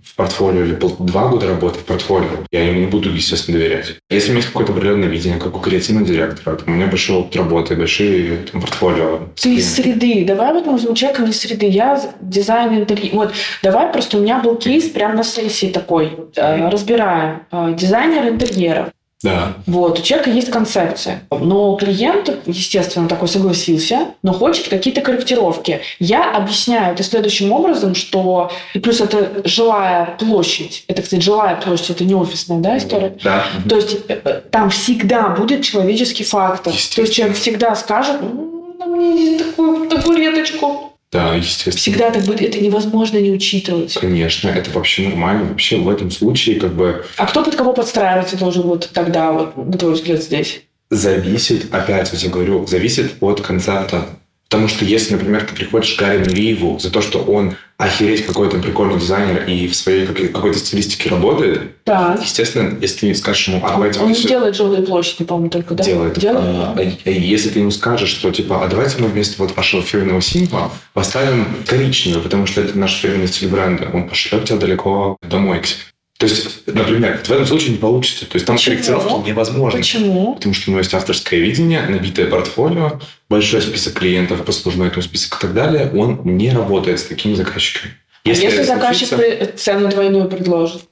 в 0.05 0.15
портфолио 0.15 0.63
или 0.63 0.77
два 0.99 1.27
года 1.27 1.47
работы 1.47 1.79
в 1.79 1.83
портфолио, 1.83 2.29
я 2.51 2.69
ему 2.69 2.81
не 2.81 2.87
буду, 2.87 3.11
естественно, 3.11 3.57
доверять. 3.57 3.95
Если 4.09 4.29
у 4.29 4.31
меня 4.31 4.41
есть 4.41 4.49
какое-то 4.49 4.71
определенное 4.71 5.09
видение, 5.09 5.39
как 5.39 5.57
у 5.57 5.59
креативного 5.59 6.07
директора, 6.07 6.55
там, 6.55 6.73
у 6.73 6.77
меня 6.77 6.87
большой 6.87 7.17
опыт 7.17 7.35
работы, 7.35 7.75
большие 7.75 8.37
там, 8.37 8.61
портфолио. 8.61 9.19
Ты 9.35 9.55
из 9.55 9.73
среды. 9.73 10.23
Давай 10.25 10.53
вот 10.53 10.65
мы 10.65 10.73
возьмем 10.73 10.95
человека 10.95 11.23
из 11.23 11.39
среды. 11.39 11.67
Я 11.67 12.01
дизайн 12.21 12.75
интерьер. 12.75 13.15
Вот, 13.15 13.33
давай 13.63 13.91
просто 13.91 14.17
у 14.17 14.21
меня 14.21 14.39
был 14.39 14.55
кейс 14.55 14.85
прямо 14.85 15.15
на 15.15 15.23
сессии 15.23 15.67
такой. 15.67 16.17
Э, 16.35 16.69
разбираем. 16.69 17.41
Э, 17.51 17.73
дизайнер 17.75 18.29
интерьеров. 18.29 18.89
Да. 19.25 19.53
Вот, 19.65 19.99
у 19.99 20.01
человека 20.03 20.29
есть 20.29 20.51
концепция. 20.51 21.23
Но 21.31 21.75
клиент, 21.77 22.29
естественно, 22.45 23.07
такой 23.07 23.27
согласился, 23.27 24.09
но 24.21 24.33
хочет 24.33 24.67
какие-то 24.67 25.01
корректировки. 25.01 25.81
Я 25.99 26.31
объясняю 26.31 26.93
это 26.93 27.01
следующим 27.01 27.51
образом, 27.51 27.95
что... 27.95 28.51
И 28.75 28.79
плюс 28.79 29.01
это 29.01 29.41
жилая 29.43 30.15
площадь. 30.19 30.83
Это, 30.87 31.01
кстати, 31.01 31.21
жилая 31.21 31.55
площадь, 31.55 31.89
это 31.89 32.03
не 32.05 32.13
офисная 32.13 32.59
да, 32.59 32.77
история. 32.77 33.17
Да. 33.23 33.43
То 33.67 33.75
есть 33.75 33.97
э, 34.07 34.41
там 34.51 34.69
всегда 34.69 35.29
будет 35.29 35.63
человеческий 35.63 36.23
фактор. 36.23 36.71
То 36.73 37.01
есть 37.01 37.13
человек 37.13 37.35
всегда 37.35 37.75
скажет, 37.75 38.17
ну, 38.21 38.75
мне 38.85 39.39
такую 39.39 39.89
табуреточку 39.89 40.94
да, 41.15 41.35
естественно. 41.35 41.75
Всегда 41.75 42.11
так 42.11 42.23
будет, 42.23 42.41
это 42.41 42.59
невозможно 42.59 43.17
не 43.17 43.31
учитывать. 43.31 43.93
Конечно, 43.93 44.49
это 44.49 44.69
вообще 44.71 45.07
нормально. 45.07 45.45
Вообще 45.45 45.77
в 45.77 45.89
этом 45.89 46.11
случае 46.11 46.59
как 46.59 46.73
бы... 46.73 47.05
А 47.17 47.25
кто 47.25 47.43
под 47.43 47.55
кого 47.55 47.73
подстраиваться 47.73 48.37
должен 48.37 48.63
вот 48.63 48.89
тогда, 48.93 49.31
вот, 49.31 49.55
на 49.57 49.77
твой 49.77 49.93
взгляд, 49.93 50.21
здесь? 50.21 50.61
Зависит, 50.89 51.73
опять 51.73 52.11
я 52.13 52.29
говорю, 52.29 52.67
зависит 52.67 53.13
от 53.21 53.41
концепта 53.41 54.07
Потому 54.49 54.67
что 54.67 54.85
если, 54.85 55.13
например, 55.13 55.43
ты 55.45 55.55
приходишь 55.55 55.95
к 55.95 55.99
Гарри 55.99 56.23
Риву 56.23 56.77
за 56.79 56.91
то, 56.91 57.01
что 57.01 57.19
он 57.19 57.55
охереть 57.77 58.25
какой-то 58.25 58.59
прикольный 58.59 58.99
дизайнер 58.99 59.43
и 59.45 59.67
в 59.67 59.75
своей 59.75 60.05
какой-то 60.05 60.59
стилистике 60.59 61.09
работает, 61.09 61.71
да. 61.85 62.17
естественно, 62.21 62.77
если 62.79 63.07
ты 63.07 63.15
скажешь 63.15 63.47
ему, 63.47 63.59
а 63.65 63.71
давайте... 63.71 63.99
Он 63.99 64.13
все... 64.13 64.29
делает 64.29 64.55
желтые 64.55 64.85
площади, 64.85 65.25
по-моему, 65.25 65.49
только, 65.49 65.73
да? 65.73 65.83
Делает. 65.83 66.17
делает? 66.17 66.45
А, 66.45 66.75
а, 66.77 67.09
если 67.09 67.49
ты 67.49 67.59
ему 67.59 67.71
скажешь, 67.71 68.09
что, 68.09 68.31
типа, 68.31 68.63
а 68.63 68.67
давайте 68.67 69.01
мы 69.01 69.07
вместо 69.07 69.41
вот 69.41 69.55
вашего 69.57 69.81
фирменного 69.81 70.21
симпа 70.21 70.71
поставим 70.93 71.47
коричневый, 71.67 72.21
потому 72.21 72.45
что 72.45 72.61
это 72.61 72.77
наш 72.77 72.93
фирменный 72.93 73.27
стиль 73.27 73.49
бренда, 73.49 73.89
он 73.91 74.07
пошлет 74.07 74.45
тебя 74.45 74.57
далеко 74.57 75.17
домой 75.21 75.59
к 75.59 75.65
себе. 75.65 75.81
То 76.17 76.27
есть, 76.27 76.65
например, 76.65 77.19
в 77.23 77.29
этом 77.29 77.45
случае 77.45 77.71
не 77.71 77.77
получится. 77.77 78.25
То 78.25 78.35
есть 78.35 78.45
там 78.45 78.55
Почему? 78.55 78.75
корректировки 78.75 79.27
невозможно. 79.27 79.79
Почему? 79.79 80.35
Потому 80.35 80.53
что 80.53 80.69
у 80.69 80.71
него 80.71 80.79
есть 80.79 80.93
авторское 80.93 81.41
видение, 81.41 81.81
набитое 81.81 82.27
портфолио, 82.27 83.01
большой 83.29 83.61
список 83.61 83.95
клиентов, 83.95 84.45
послужной 84.45 84.87
этому 84.87 85.03
список 85.03 85.37
и 85.37 85.41
так 85.41 85.53
далее. 85.53 85.91
Он 85.93 86.21
не 86.23 86.51
работает 86.51 87.01
с 87.01 87.03
такими 87.03 87.33
заказчиками. 87.33 87.93
Если, 88.23 88.45
а 88.45 88.49
если 88.49 88.63
заказчик 88.63 89.09
случится... 89.09 89.57
цену 89.57 89.89
двойную 89.89 90.29
предложит? 90.29 90.83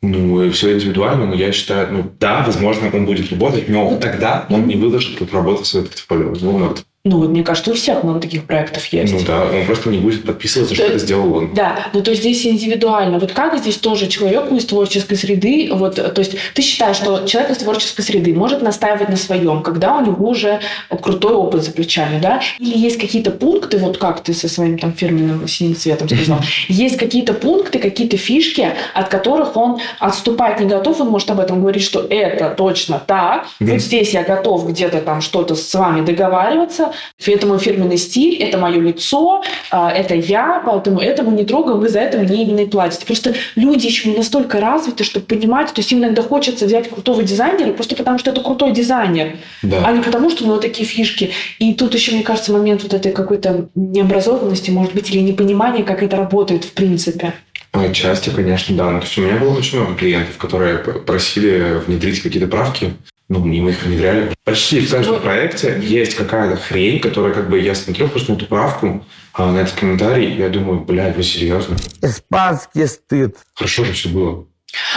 Ну, 0.00 0.44
и 0.44 0.50
все 0.50 0.74
индивидуально, 0.74 1.26
но 1.26 1.34
я 1.34 1.50
считаю, 1.50 1.92
ну, 1.92 2.12
да, 2.20 2.44
возможно, 2.46 2.88
он 2.92 3.04
будет 3.04 3.32
работать, 3.32 3.68
но 3.68 3.98
тогда 3.98 4.46
он 4.48 4.68
не 4.68 4.76
выложит 4.76 5.20
эту 5.20 5.34
работу 5.34 5.64
в 5.64 5.66
свое 5.66 5.86
портфолио. 5.86 6.34
Ну, 6.40 6.76
ну, 7.08 7.18
вот 7.18 7.30
мне 7.30 7.42
кажется, 7.42 7.70
у 7.70 7.74
всех 7.74 8.02
много 8.04 8.20
таких 8.20 8.44
проектов 8.44 8.84
есть. 8.86 9.12
Ну 9.12 9.20
да, 9.26 9.46
он 9.46 9.64
просто 9.64 9.88
не 9.88 9.98
будет 9.98 10.24
подписываться, 10.24 10.74
что 10.74 10.84
это 10.84 10.98
сделал 10.98 11.32
он. 11.34 11.54
Да, 11.54 11.86
ну 11.92 12.02
то 12.02 12.10
есть 12.10 12.22
здесь 12.22 12.46
индивидуально. 12.46 13.18
Вот 13.18 13.32
как 13.32 13.56
здесь 13.58 13.76
тоже 13.76 14.08
человек 14.08 14.52
из 14.52 14.66
творческой 14.66 15.16
среды, 15.16 15.70
вот, 15.72 15.96
то 15.96 16.20
есть 16.20 16.36
ты 16.54 16.62
считаешь, 16.62 16.96
что 16.96 17.26
человек 17.26 17.52
из 17.52 17.58
творческой 17.58 18.02
среды 18.02 18.34
может 18.34 18.62
настаивать 18.62 19.08
на 19.08 19.16
своем, 19.16 19.62
когда 19.62 19.96
у 19.96 20.04
него 20.04 20.28
уже 20.28 20.60
крутой 21.00 21.34
опыт 21.34 21.64
за 21.64 21.70
плечами, 21.70 22.20
да? 22.20 22.40
Или 22.58 22.76
есть 22.76 22.98
какие-то 22.98 23.30
пункты, 23.30 23.78
вот 23.78 23.98
как 23.98 24.22
ты 24.22 24.34
со 24.34 24.48
своим 24.48 24.78
там 24.78 24.92
фирменным 24.92 25.48
синим 25.48 25.76
цветом 25.76 26.08
сказал, 26.08 26.40
есть 26.68 26.98
какие-то 26.98 27.32
пункты, 27.32 27.78
какие-то 27.78 28.16
фишки, 28.16 28.68
от 28.94 29.08
которых 29.08 29.56
он 29.56 29.78
отступать 29.98 30.60
не 30.60 30.66
готов, 30.66 31.00
он 31.00 31.08
может 31.08 31.30
об 31.30 31.40
этом 31.40 31.60
говорить, 31.60 31.82
что 31.82 32.00
это 32.08 32.50
точно 32.50 33.02
так, 33.04 33.46
вот 33.60 33.80
здесь 33.80 34.12
я 34.12 34.22
готов 34.22 34.68
где-то 34.68 35.00
там 35.00 35.20
что-то 35.20 35.54
с 35.54 35.74
вами 35.74 36.04
договариваться, 36.04 36.92
это 37.26 37.46
мой 37.46 37.58
фирменный 37.58 37.98
стиль, 37.98 38.36
это 38.42 38.58
мое 38.58 38.80
лицо, 38.80 39.42
а, 39.70 39.90
это 39.90 40.14
я, 40.14 40.62
поэтому 40.64 41.00
этому 41.00 41.30
не 41.30 41.44
трогаем, 41.44 41.80
вы 41.80 41.88
за 41.88 42.00
это 42.00 42.18
мне 42.18 42.44
именно 42.44 42.60
и 42.60 42.66
платите. 42.66 43.06
Просто 43.06 43.34
люди 43.56 43.86
еще 43.86 44.08
не 44.08 44.16
настолько 44.16 44.60
развиты, 44.60 45.04
чтобы 45.04 45.26
понимать, 45.26 45.68
то 45.68 45.80
есть 45.80 45.92
им 45.92 45.98
иногда 45.98 46.22
хочется 46.22 46.66
взять 46.66 46.88
крутого 46.88 47.22
дизайнера 47.22 47.72
просто 47.72 47.96
потому, 47.96 48.18
что 48.18 48.30
это 48.30 48.40
крутой 48.40 48.72
дизайнер, 48.72 49.36
да. 49.62 49.82
а 49.84 49.92
не 49.92 50.02
потому, 50.02 50.30
что 50.30 50.44
у 50.44 50.46
него 50.46 50.58
такие 50.58 50.86
фишки. 50.86 51.30
И 51.58 51.74
тут 51.74 51.94
еще, 51.94 52.12
мне 52.12 52.22
кажется, 52.22 52.52
момент 52.52 52.82
вот 52.82 52.94
этой 52.94 53.12
какой-то 53.12 53.68
необразованности, 53.74 54.70
может 54.70 54.94
быть, 54.94 55.10
или 55.10 55.20
непонимания, 55.20 55.84
как 55.84 56.02
это 56.02 56.16
работает 56.16 56.64
в 56.64 56.72
принципе. 56.72 57.34
Отчасти, 57.72 58.30
конечно, 58.30 58.76
да. 58.76 58.90
Ну, 58.90 58.98
то 59.00 59.04
есть 59.04 59.18
у 59.18 59.22
меня 59.22 59.36
было 59.36 59.54
очень 59.54 59.78
много 59.78 59.96
клиентов, 59.96 60.36
которые 60.38 60.78
просили 60.78 61.80
внедрить 61.86 62.22
какие-то 62.22 62.48
правки 62.48 62.94
ну, 63.28 63.46
и 63.46 63.60
мы 63.60 63.70
их 63.70 63.82
внедряли. 63.82 64.32
Почти 64.44 64.80
в 64.80 64.90
каждом 64.90 65.20
проекте 65.20 65.78
есть 65.82 66.14
какая-то 66.14 66.56
хрень, 66.56 67.00
которая 67.00 67.34
как 67.34 67.50
бы 67.50 67.60
я 67.60 67.74
смотрю 67.74 68.08
просто 68.08 68.32
на 68.32 68.36
эту 68.36 68.46
правку, 68.46 69.04
а 69.34 69.52
на 69.52 69.58
этот 69.58 69.74
комментарий, 69.74 70.34
я 70.34 70.48
думаю, 70.48 70.80
блядь, 70.80 71.16
вы 71.16 71.22
серьезно? 71.22 71.76
Испанский 72.02 72.86
стыд. 72.86 73.36
Хорошо 73.54 73.84
же 73.84 73.92
все 73.92 74.08
было. 74.08 74.46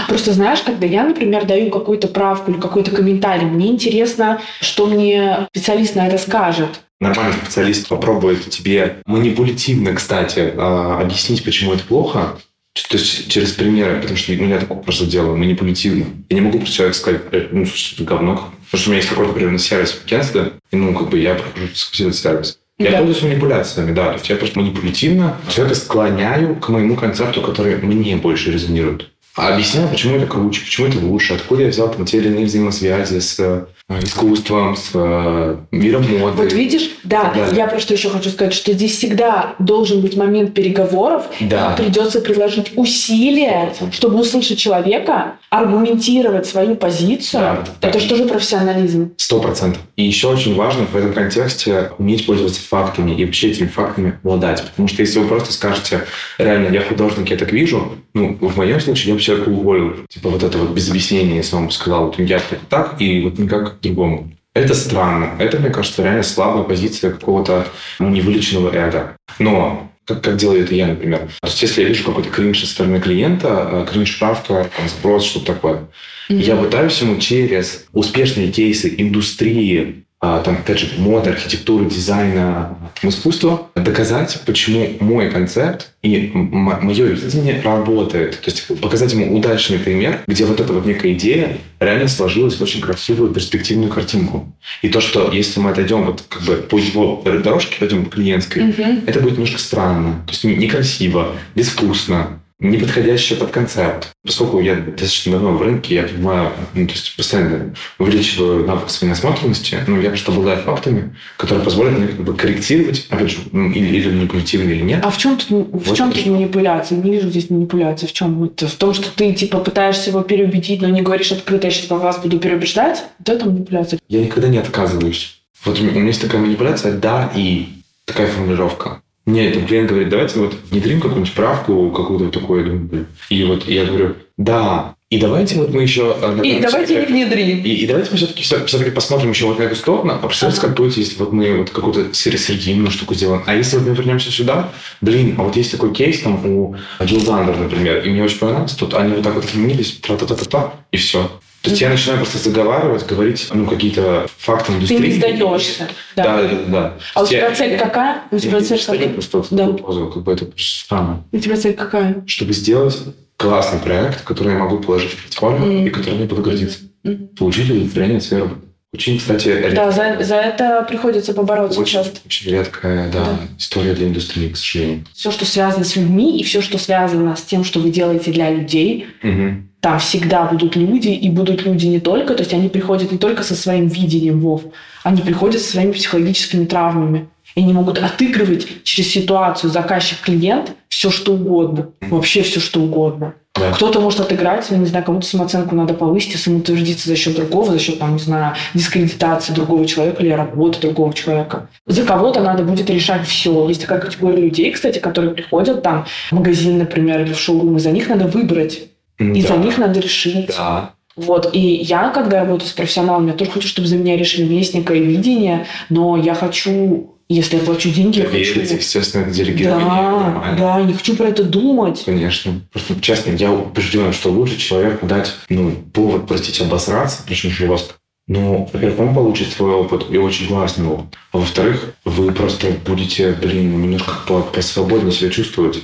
Просто 0.08 0.34
знаешь, 0.34 0.62
когда 0.62 0.86
я, 0.86 1.04
например, 1.04 1.46
даю 1.46 1.70
какую-то 1.70 2.08
правку 2.08 2.52
или 2.52 2.60
какой-то 2.60 2.92
комментарий, 2.92 3.46
мне 3.46 3.68
интересно, 3.68 4.42
что 4.60 4.86
мне 4.86 5.48
специалист 5.54 5.96
на 5.96 6.08
это 6.08 6.18
скажет. 6.18 6.82
Нормальный 7.00 7.34
специалист 7.34 7.88
попробует 7.88 8.50
тебе 8.50 8.98
манипулятивно, 9.06 9.94
кстати, 9.94 10.54
а, 10.56 11.00
объяснить, 11.02 11.44
почему 11.44 11.74
это 11.74 11.84
плохо, 11.84 12.38
то 12.74 12.98
есть 12.98 13.30
через 13.30 13.52
примеры, 13.52 14.00
потому 14.00 14.18
что 14.18 14.32
ну, 14.34 14.48
я 14.48 14.60
такое 14.60 14.78
просто 14.78 15.06
делаю 15.06 15.38
манипулятивно. 15.38 16.06
Я 16.30 16.36
не 16.36 16.42
могу 16.42 16.60
про 16.60 16.68
человека 16.68 16.98
сказать, 16.98 17.22
ну, 17.52 17.66
слушай, 17.66 17.96
это 17.96 18.04
говно. 18.04 18.54
Потому 18.72 18.82
что 18.82 18.90
у 18.90 18.92
меня 18.92 18.98
есть 18.98 19.10
какой-то, 19.10 19.34
например, 19.34 19.60
сервис 19.60 20.02
агентстве, 20.06 20.54
и, 20.72 20.76
ну, 20.78 20.94
как 20.94 21.10
бы 21.10 21.20
я 21.20 21.36
прохожу 21.36 21.66
этот 21.66 22.16
сервис. 22.16 22.60
Я 22.78 22.92
да. 22.92 22.98
пользуюсь 22.98 23.24
манипуляциями, 23.24 23.94
да. 23.94 24.08
То 24.08 24.14
есть 24.14 24.30
я 24.30 24.36
просто 24.38 24.60
манипулятивно 24.60 25.38
человека 25.50 25.76
склоняю 25.76 26.56
к 26.56 26.70
моему 26.70 26.96
концепту, 26.96 27.42
который 27.42 27.76
мне 27.78 28.16
больше 28.16 28.52
резонирует. 28.52 29.10
А 29.36 29.54
объясняю, 29.54 29.88
почему 29.88 30.18
это 30.18 30.26
круче, 30.26 30.62
почему 30.62 30.88
это 30.88 31.00
лучше, 31.00 31.34
откуда 31.34 31.64
я 31.64 31.70
взял 31.70 31.92
там 31.92 32.06
те 32.06 32.18
или 32.18 32.28
иные 32.28 32.46
взаимосвязи 32.46 33.20
с 33.20 33.68
искусством, 34.02 34.76
с 34.76 34.92
э, 34.94 35.58
миром 35.72 36.04
моды. 36.20 36.38
Вот 36.38 36.54
видишь, 36.54 36.92
да, 37.04 37.34
я 37.54 37.68
просто 37.68 37.94
еще 37.94 38.10
хочу 38.10 38.30
сказать, 38.30 38.54
что 38.54 38.74
здесь 38.74 38.98
всегда 38.98 39.56
должен 39.60 40.02
быть 40.02 40.16
момент 40.16 40.54
переговоров, 40.54 41.26
да. 41.40 41.74
и 41.74 41.84
придется 41.84 42.22
приложить 42.22 42.72
усилия, 42.76 43.74
чтобы 43.92 44.20
услышать 44.20 44.58
человека, 44.58 45.34
аргументировать 45.50 46.46
свою 46.46 46.76
позицию. 46.76 47.42
Да, 47.42 47.64
Это 47.82 48.00
да. 48.00 48.00
что 48.00 48.16
же 48.16 48.26
профессионализм? 48.26 49.12
Сто 49.18 49.40
процентов. 49.40 49.82
И 49.96 50.04
еще 50.04 50.30
очень 50.30 50.56
важно 50.56 50.86
в 50.86 50.96
этом 50.96 51.14
контексте 51.14 51.92
уметь 51.98 52.26
пользоваться 52.26 52.62
фактами 52.62 53.12
и 53.12 53.26
вообще 53.26 53.52
этими 53.52 53.68
фактами 53.68 54.18
обладать. 54.24 54.64
Потому 54.64 54.88
что 54.88 55.02
если 55.02 55.20
вы 55.20 55.28
просто 55.28 55.52
скажете, 55.52 56.06
реально, 56.38 56.74
я 56.74 56.82
художник, 56.82 57.30
я 57.30 57.38
так 57.38 57.52
вижу, 57.52 57.98
ну, 58.14 58.38
в 58.40 58.58
моем 58.58 58.80
случае 58.80 59.10
я 59.10 59.16
бы 59.16 59.22
человека 59.22 59.50
уволил. 59.50 59.96
Типа 60.10 60.30
вот 60.30 60.44
это 60.44 60.58
вот 60.58 60.72
без 60.72 60.90
объяснения, 60.90 61.38
если 61.38 61.56
он 61.56 61.68
бы 61.68 61.72
сказал, 61.72 62.06
вот 62.06 62.20
я 62.20 62.42
так, 62.70 62.96
и 63.00 63.22
вот 63.22 63.38
никак 63.40 63.78
другому. 63.82 64.32
Это 64.54 64.74
странно. 64.74 65.36
Это, 65.40 65.60
мне 65.60 65.70
кажется, 65.70 66.04
реально 66.04 66.24
слабая 66.24 66.64
позиция 66.64 67.12
какого-то 67.12 67.68
ну, 68.00 68.10
невылеченного 68.10 68.74
эго. 68.76 69.16
Но 69.40 69.90
как, 70.06 70.22
как 70.22 70.36
делаю 70.38 70.64
это 70.64 70.76
я, 70.76 70.88
например. 70.88 71.20
То 71.42 71.48
есть, 71.48 71.62
если 71.62 71.84
я 71.84 71.88
вижу 71.88 72.04
какой-то 72.04 72.30
кринж 72.30 72.60
со 72.60 72.68
стороны 72.68 73.00
клиента, 73.00 73.70
э, 73.72 73.86
кринж-правка, 73.90 74.70
там, 74.76 74.90
спрос, 74.90 75.24
что-то 75.24 75.54
такое, 75.54 75.88
mm-hmm. 76.30 76.42
я 76.42 76.56
пытаюсь 76.58 77.00
ему 77.02 77.18
через 77.20 77.86
успешные 77.94 78.52
кейсы 78.52 78.94
индустрии 78.98 80.04
там, 80.22 80.58
опять 80.58 80.78
же, 80.78 80.88
моды, 81.00 81.32
архитектуры, 81.32 81.86
дизайна, 81.86 82.78
там, 83.02 83.10
искусства, 83.10 83.70
доказать, 83.76 84.40
почему 84.46 84.88
мой 85.00 85.32
концепт 85.32 85.94
и 86.04 86.32
мое 86.34 87.08
видение 87.08 87.60
работает. 87.62 88.40
То 88.40 88.52
есть 88.52 88.68
показать 88.80 89.14
ему 89.14 89.36
удачный 89.36 89.80
пример, 89.80 90.22
где 90.28 90.46
вот 90.46 90.60
эта 90.60 90.74
вот 90.74 90.86
некая 90.86 91.14
идея 91.14 91.58
реально 91.80 92.08
сложилась 92.08 92.56
в 92.56 92.62
очень 92.62 92.82
красивую 92.82 93.34
перспективную 93.34 93.90
картинку. 93.90 94.56
И 94.84 94.90
то, 94.90 95.02
что 95.02 95.32
если 95.32 95.60
мы 95.60 95.72
отойдем 95.72 96.06
вот 96.06 96.24
как 96.30 96.44
бы 96.44 96.56
по 96.58 96.78
его 96.78 97.24
дорожке, 97.44 97.78
пойдем 97.80 98.06
по 98.06 98.12
клиентской, 98.12 98.70
угу. 98.70 98.84
это 99.08 99.20
будет 99.22 99.34
немножко 99.34 99.58
странно. 99.58 100.24
То 100.28 100.34
есть 100.34 100.44
некрасиво, 100.44 101.36
безвкусно, 101.56 102.40
не 102.62 102.78
подходящая 102.78 103.40
под 103.40 103.50
концепт. 103.50 104.12
Поскольку 104.24 104.60
я 104.60 104.76
достаточно 104.76 105.34
давно 105.34 105.52
в 105.54 105.62
рынке, 105.62 105.96
я 105.96 106.04
понимаю, 106.04 106.52
ну, 106.74 106.86
то 106.86 106.94
есть 106.94 107.16
постоянно 107.18 107.74
увеличиваю 107.98 108.66
навык 108.66 108.90
своей 108.90 109.10
насмотренности, 109.10 109.80
ну, 109.88 110.00
я 110.00 110.10
просто 110.10 110.32
обладаю 110.32 110.62
фактами, 110.62 111.16
которые 111.38 111.66
позволят 111.66 111.98
мне 111.98 112.08
как 112.08 112.22
бы 112.24 112.34
корректировать, 112.36 113.08
опять 113.10 113.32
же, 113.32 113.40
ну, 113.52 113.70
или, 113.72 113.98
или 113.98 114.10
манипулятивно, 114.10 114.70
или 114.70 114.84
нет. 114.84 115.04
А 115.04 115.10
в 115.10 115.18
чем 115.18 115.38
тут, 115.38 115.50
в 115.50 115.88
вот 115.88 115.98
чем 115.98 116.12
тут 116.12 116.26
манипуляция? 116.28 117.00
Не 117.00 117.12
вижу 117.12 117.30
здесь 117.30 117.50
манипуляции. 117.50 118.06
В 118.06 118.14
чем? 118.14 118.36
Вот, 118.36 118.62
в 118.62 118.76
том, 118.78 118.94
что 118.94 119.10
ты, 119.14 119.34
типа, 119.34 119.60
пытаешься 119.60 120.12
его 120.12 120.22
переубедить, 120.22 120.82
но 120.82 120.90
не 120.90 121.02
говоришь 121.02 121.32
открыто, 121.32 121.68
я 121.68 121.74
сейчас 121.74 121.90
вас 121.90 122.20
буду 122.20 122.40
переубеждать? 122.40 123.04
Вот 123.20 123.30
это 123.30 123.46
манипуляция. 123.46 124.00
Я 124.08 124.22
никогда 124.22 124.48
не 124.48 124.60
отказываюсь. 124.60 125.42
Вот 125.66 125.80
у 125.80 125.84
меня 125.84 126.04
есть 126.04 126.22
такая 126.22 126.42
манипуляция 126.42 126.94
«да» 126.94 127.32
и 127.36 127.68
такая 128.06 128.28
формулировка. 128.28 129.02
Мне 129.26 129.50
этот 129.50 129.68
клиент 129.68 129.90
говорит, 129.90 130.10
давайте 130.10 130.40
вот 130.40 130.56
внедрим 130.70 131.00
какую-нибудь 131.00 131.34
правку, 131.34 131.92
какую-то 131.92 132.40
такую. 132.40 132.62
Я 132.62 132.72
думаю, 132.72 133.08
и 133.30 133.44
вот 133.44 133.68
я 133.68 133.86
говорю, 133.86 134.16
да, 134.38 134.96
и 135.12 135.20
давайте 135.20 135.58
вот 135.58 135.74
мы 135.74 135.82
еще... 135.82 136.16
Э, 136.22 136.40
и 136.42 136.62
давайте 136.62 136.96
не 136.96 137.06
внедрим. 137.06 137.60
И, 137.66 137.70
и 137.70 137.86
давайте 137.86 138.12
мы 138.12 138.18
все-таки, 138.18 138.44
все-таки 138.44 138.92
посмотрим 138.92 139.32
еще 139.32 139.46
вот 139.46 139.60
на 139.60 139.64
эту 139.64 139.76
сторону. 139.76 140.14
А 140.14 140.26
представьте, 140.26 140.60
ага. 140.60 140.68
как 140.68 140.78
будет, 140.78 140.96
если 140.96 141.20
вот 141.20 141.34
мы 141.34 141.58
вот 141.58 141.70
какую-то 141.70 142.14
серединную 142.14 142.92
штуку 142.92 143.14
сделаем. 143.14 143.44
А 143.46 143.54
если 143.54 143.78
вот 143.78 143.88
мы 143.90 143.94
вернемся 143.94 144.32
сюда, 144.32 144.72
блин, 145.02 145.36
а 145.38 145.44
вот 145.44 145.58
есть 145.58 145.72
такой 145.72 145.94
кейс 145.94 146.22
там 146.22 146.46
у 146.46 146.78
Джилл 147.04 147.20
Зандер, 147.20 147.58
например, 147.58 148.06
и 148.06 148.10
мне 148.10 148.24
очень 148.24 148.40
понравилось, 148.40 148.72
тут 148.72 148.94
они 148.94 149.14
вот 149.16 149.24
так 149.24 149.36
вот 149.36 149.44
изменились, 149.44 149.98
тра-та-та-та-та, 149.98 150.76
и 150.92 150.98
все. 150.98 151.30
То 151.62 151.70
есть 151.70 151.82
я 151.82 151.90
начинаю 151.90 152.18
просто 152.18 152.38
заговаривать, 152.40 153.06
говорить 153.06 153.50
ну, 153.54 153.68
какие-то 153.68 154.28
факты 154.38 154.74
индустрии. 154.74 154.98
Ты 154.98 155.08
не 155.08 155.14
сдаешься. 155.14 155.88
Да, 156.16 156.24
да, 156.24 156.48
да. 156.48 156.58
да. 156.68 156.94
А 157.14 157.22
у 157.22 157.28
тебя 157.28 157.50
я, 157.50 157.56
цель 157.56 157.78
какая? 157.78 158.24
У 158.32 158.40
тебя 158.40 158.62
цель 158.62 158.84
какая? 158.84 159.10
Просто 159.10 159.46
да. 159.52 159.68
как 159.68 160.24
бы 160.24 160.34
это 160.34 160.48
странно. 160.58 161.24
У 161.32 161.38
тебя 161.38 161.56
цель 161.56 161.74
какая? 161.76 162.24
Чтобы 162.26 162.54
сделать 162.54 162.98
классный 163.38 163.80
проект, 163.80 164.24
который 164.24 164.54
я 164.54 164.60
могу 164.60 164.80
положить 164.80 165.12
в 165.12 165.24
портфолио 165.24 165.66
mm-hmm. 165.66 165.88
и 165.88 165.90
который 165.90 166.16
мне 166.16 166.26
буду 166.26 166.42
гордиться. 166.42 166.80
Mm-hmm. 167.04 167.36
Получить 167.38 167.70
удовлетворение 167.70 168.18
от 168.18 168.24
своей 168.24 168.44
работы. 168.44 168.62
Очень, 168.94 169.20
кстати, 169.20 169.48
редкая. 169.48 169.76
Да, 169.76 169.92
за, 169.92 170.24
за 170.24 170.36
это 170.36 170.86
приходится 170.88 171.34
побороться 171.34 171.80
очень, 171.80 171.94
часто. 171.94 172.20
Очень 172.26 172.52
редкая, 172.52 173.10
да, 173.10 173.24
да, 173.24 173.40
история 173.58 173.94
для 173.94 174.08
индустрии, 174.08 174.50
к 174.50 174.58
сожалению. 174.58 175.06
Все, 175.14 175.32
что 175.32 175.46
связано 175.46 175.86
с 175.86 175.96
людьми, 175.96 176.38
и 176.38 176.44
все, 176.44 176.62
что 176.62 176.78
связано 176.78 177.36
с 177.38 177.42
тем, 177.42 177.64
что 177.64 177.80
вы 177.80 177.90
делаете 177.90 178.32
для 178.32 178.50
людей, 178.50 179.08
угу. 179.24 179.64
Там 179.82 180.00
всегда 180.00 180.46
будут 180.46 180.76
люди, 180.76 181.10
и 181.10 181.30
будут 181.30 181.66
люди 181.66 181.88
не 181.88 182.00
только, 182.00 182.36
то 182.36 182.44
есть 182.44 182.54
они 182.54 182.70
приходят 182.70 183.12
не 183.12 183.18
только 183.18 183.44
со 183.44 183.56
своим 183.56 183.88
видением, 183.88 184.40
Вов, 184.40 184.62
они 185.04 185.22
приходят 185.22 185.62
со 185.62 185.72
своими 185.72 185.92
психологическими 185.92 186.66
травмами. 186.66 187.28
И 187.56 187.62
они 187.62 187.74
могут 187.74 187.98
отыгрывать 187.98 188.84
через 188.84 189.12
ситуацию 189.12 189.72
заказчик-клиент 189.72 190.72
все, 190.88 191.10
что 191.10 191.34
угодно. 191.34 191.90
Вообще 192.00 192.44
все, 192.44 192.62
что 192.62 192.80
угодно. 192.80 193.34
Да. 193.56 193.72
Кто-то 193.72 194.00
может 194.00 194.22
отыграть, 194.22 194.68
я 194.70 194.78
не 194.78 194.86
знаю, 194.86 195.04
кому-то 195.04 195.28
самооценку 195.28 195.76
надо 195.76 195.94
повысить 195.94 196.36
и 196.36 196.38
самоутвердиться 196.38 197.10
за 197.10 197.18
счет 197.18 197.36
другого, 197.36 197.74
за 197.74 197.80
счет, 197.80 198.00
там, 198.00 198.14
не 198.14 198.20
знаю, 198.20 198.56
дискредитации 198.74 199.52
другого 199.52 199.86
человека 199.86 200.24
или 200.24 200.30
работы 200.30 200.80
другого 200.80 201.14
человека. 201.14 201.68
За 201.86 202.04
кого-то 202.04 202.42
надо 202.42 202.64
будет 202.64 202.90
решать 202.90 203.28
все. 203.28 203.68
Есть 203.68 203.82
такая 203.82 204.00
категория 204.00 204.44
людей, 204.44 204.72
кстати, 204.72 205.00
которые 205.00 205.34
приходят 205.34 205.84
там 205.84 206.06
в 206.30 206.32
магазин, 206.32 206.78
например, 206.78 207.22
или 207.22 207.34
в 207.34 207.40
шоурум, 207.40 207.76
и 207.76 207.80
за 207.80 207.92
них 207.92 208.08
надо 208.08 208.28
выбрать. 208.28 208.91
И 209.20 209.42
за 209.42 209.58
них 209.58 209.78
надо 209.78 210.00
решить. 210.00 210.48
Да. 210.48 210.94
Вот, 211.16 211.50
и 211.54 211.60
я, 211.60 212.10
когда 212.10 212.42
работаю 212.42 212.70
с 212.70 212.74
профессионалами, 212.74 213.28
я 213.28 213.34
тоже 213.34 213.52
хочу, 213.52 213.68
чтобы 213.68 213.88
за 213.88 213.98
меня 213.98 214.16
решили. 214.18 214.44
У 214.44 214.48
меня 214.48 214.60
есть 214.60 214.74
некое 214.74 215.00
видение, 215.00 215.68
но 215.90 216.18
я 216.18 216.34
хочу 216.34 217.16
Если 217.30 217.56
я 217.58 217.64
плачу 217.64 217.90
деньги, 217.92 218.20
я 218.20 218.26
хочу... 218.26 218.60
естественно, 218.60 219.24
это 219.24 219.32
делегирование. 219.32 219.88
Да, 219.88 220.56
да, 220.58 220.82
не 220.82 220.94
хочу 220.94 221.16
про 221.16 221.28
это 221.28 221.44
думать. 221.44 222.04
Конечно. 222.06 222.62
Просто, 222.74 223.00
честно, 223.00 223.32
я 223.32 223.52
убежден, 223.52 224.12
что 224.12 224.32
лучше 224.32 224.58
человеку 224.58 225.06
дать, 225.06 225.34
ну, 225.50 225.72
повод, 225.94 226.28
простите, 226.28 226.64
обосраться, 226.64 227.24
причем 227.26 227.50
жестко. 227.52 227.94
Ну, 228.28 228.70
во-первых, 228.72 229.00
он 229.00 229.16
получит 229.16 229.50
свой 229.52 229.74
опыт, 229.74 230.06
и 230.10 230.18
очень 230.18 230.48
классный 230.48 230.88
опыт. 230.88 231.16
А 231.32 231.38
во-вторых, 231.38 231.94
вы 232.06 232.32
просто 232.32 232.68
будете, 232.86 233.32
блин, 233.32 233.82
немножко 233.82 234.14
по- 234.28 234.42
посвободнее 234.42 235.12
себя 235.12 235.30
чувствовать. 235.30 235.80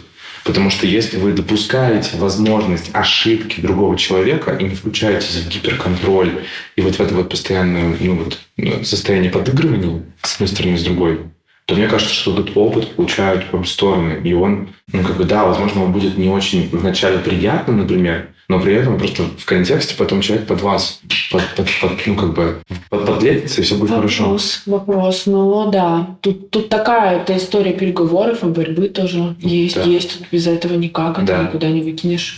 Потому 0.47 0.69
что 0.69 0.87
если 0.87 1.17
вы 1.17 1.33
допускаете 1.33 2.15
возможность 2.15 2.89
ошибки 2.93 3.59
другого 3.59 3.97
человека 3.97 4.55
и 4.55 4.63
не 4.63 4.75
включаетесь 4.75 5.35
в 5.35 5.49
гиперконтроль 5.49 6.45
и 6.77 6.81
вот 6.81 6.95
в 6.95 7.01
это 7.01 7.13
вот 7.15 7.29
постоянное 7.29 7.93
ну, 7.99 8.15
вот, 8.15 8.39
ну, 8.55 8.81
состояние 8.85 9.29
подыгрывания 9.29 10.03
с 10.21 10.35
одной 10.35 10.47
стороны, 10.47 10.77
с 10.77 10.83
другой, 10.83 11.19
то 11.65 11.75
мне 11.75 11.89
кажется, 11.89 12.13
что 12.13 12.33
этот 12.33 12.55
опыт 12.55 12.95
получают 12.95 13.53
обе 13.53 13.65
стороны. 13.65 14.21
И 14.23 14.31
он, 14.31 14.69
ну, 14.93 15.03
как 15.03 15.17
бы, 15.17 15.25
да, 15.25 15.43
возможно, 15.43 15.83
он 15.83 15.91
будет 15.91 16.17
не 16.17 16.29
очень 16.29 16.69
вначале 16.71 17.17
приятным, 17.17 17.79
например, 17.79 18.29
но 18.49 18.61
при 18.61 18.75
этом 18.75 18.97
просто 18.97 19.23
в 19.23 19.43
контексте 19.45 19.95
потом 19.97 20.21
человек 20.21 20.47
под 20.47 20.61
вас, 20.61 21.01
под, 21.31 21.43
под- 21.57 21.67
под, 21.81 22.07
ну, 22.07 22.15
как 22.15 22.33
бы, 22.33 22.61
под, 22.89 23.05
подлепится, 23.05 23.59
и 23.59 23.63
все 23.65 23.75
будет 23.75 23.89
хорошо. 23.89 24.23
Вопрос, 24.23 24.61
вопрос. 24.65 25.23
Ну 25.25 25.69
да, 25.69 26.17
тут, 26.21 26.49
тут 26.49 26.69
такая 26.69 27.21
эта 27.21 27.35
история 27.35 27.73
переговоров 27.73 28.43
и 28.43 28.47
борьбы 28.47 28.87
тоже 28.87 29.35
есть, 29.39 29.75
Да. 29.75 29.83
есть. 29.83 30.17
Тут 30.19 30.27
без 30.31 30.47
этого 30.47 30.75
никак, 30.75 31.17
это 31.19 31.27
Да. 31.27 31.43
никуда 31.43 31.67
не 31.69 31.81
выкинешь. 31.81 32.37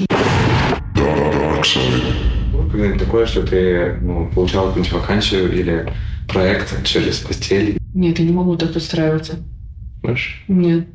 Было 2.52 2.68
когда-нибудь 2.72 3.00
такое, 3.00 3.26
что 3.28 3.44
ты 3.46 3.98
ну, 4.02 4.32
получал 4.34 4.68
какую-нибудь 4.68 4.94
вакансию 5.00 5.54
или 5.54 5.94
проект 6.28 6.84
через 6.86 7.20
постель? 7.20 7.78
Нет, 7.94 8.18
я 8.18 8.26
не 8.26 8.32
могу 8.32 8.56
так 8.56 8.74
подстраиваться. 8.74 9.36
Знаешь? 10.02 10.44
Нет. 10.48 10.88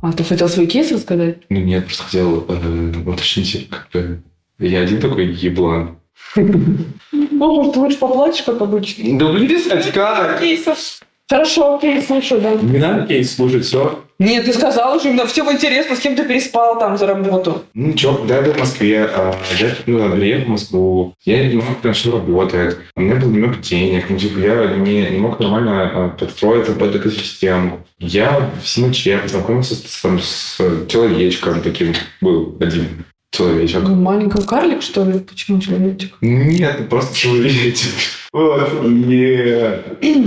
А 0.00 0.12
ты 0.12 0.24
хотел 0.24 0.48
свой 0.48 0.66
кейс 0.66 0.90
рассказать? 0.90 1.38
Ну, 1.50 1.60
нет, 1.60 1.84
просто 1.86 2.02
хотел 2.04 2.44
э, 2.48 2.92
уточнить, 3.06 3.68
как 3.70 3.88
бы, 3.92 4.22
я 4.58 4.80
один 4.80 5.00
такой 5.00 5.26
еблан. 5.26 5.98
Может, 6.34 7.74
ты 7.74 7.80
лучше 7.80 7.98
поплачешь, 7.98 8.42
как 8.42 8.60
обычно. 8.60 9.18
Да 9.18 9.32
блин, 9.32 9.58
кстати, 9.58 9.90
как? 9.92 10.42
Хорошо, 11.28 11.76
окей, 11.76 12.00
слушаю, 12.02 12.40
да. 12.40 12.54
Не 12.54 12.78
надо 12.78 13.06
кейс 13.06 13.34
слушать, 13.34 13.64
все. 13.64 14.00
Нет, 14.20 14.44
ты 14.44 14.52
сказал 14.52 14.96
уже, 14.96 15.10
мне 15.10 15.26
всем 15.26 15.50
интересно, 15.52 15.96
с 15.96 15.98
кем 15.98 16.14
ты 16.14 16.24
переспал 16.24 16.78
там 16.78 16.96
за 16.96 17.06
работу. 17.06 17.64
Ну, 17.74 17.92
чё, 17.92 18.14
когда 18.14 18.36
я 18.36 18.42
был 18.42 18.52
в 18.52 18.58
Москве, 18.58 19.04
а, 19.04 19.34
я 19.58 19.74
ну, 19.86 20.10
приехал 20.12 20.46
в 20.46 20.48
Москву, 20.48 21.14
я 21.24 21.48
не 21.48 21.56
мог 21.56 21.76
понять, 21.82 21.96
что 21.96 22.12
работает. 22.12 22.78
У 22.94 23.00
меня 23.00 23.16
было 23.16 23.30
немного 23.30 23.56
денег, 23.56 24.08
ну, 24.08 24.16
типа, 24.16 24.38
я 24.38 24.76
не, 24.76 25.10
не 25.10 25.18
мог 25.18 25.38
нормально 25.40 25.90
а, 25.92 26.08
подстроиться 26.10 26.72
под 26.72 26.94
экосистему. 26.94 27.80
Я 27.98 28.50
в 28.62 28.66
Синоче 28.66 29.18
познакомился 29.18 29.74
с, 29.74 30.00
там, 30.00 30.20
с 30.20 30.58
человечком 30.88 31.60
таким, 31.60 31.92
был 32.20 32.56
один 32.60 33.04
человечек. 33.36 33.82
Ну, 33.82 33.94
Маленький 33.94 34.42
карлик, 34.46 34.82
что 34.82 35.04
ли? 35.04 35.18
Почему 35.20 35.60
человечек? 35.60 36.12
Нет, 36.20 36.88
просто 36.88 37.14
человечек. 37.16 37.90
Вот. 38.32 38.60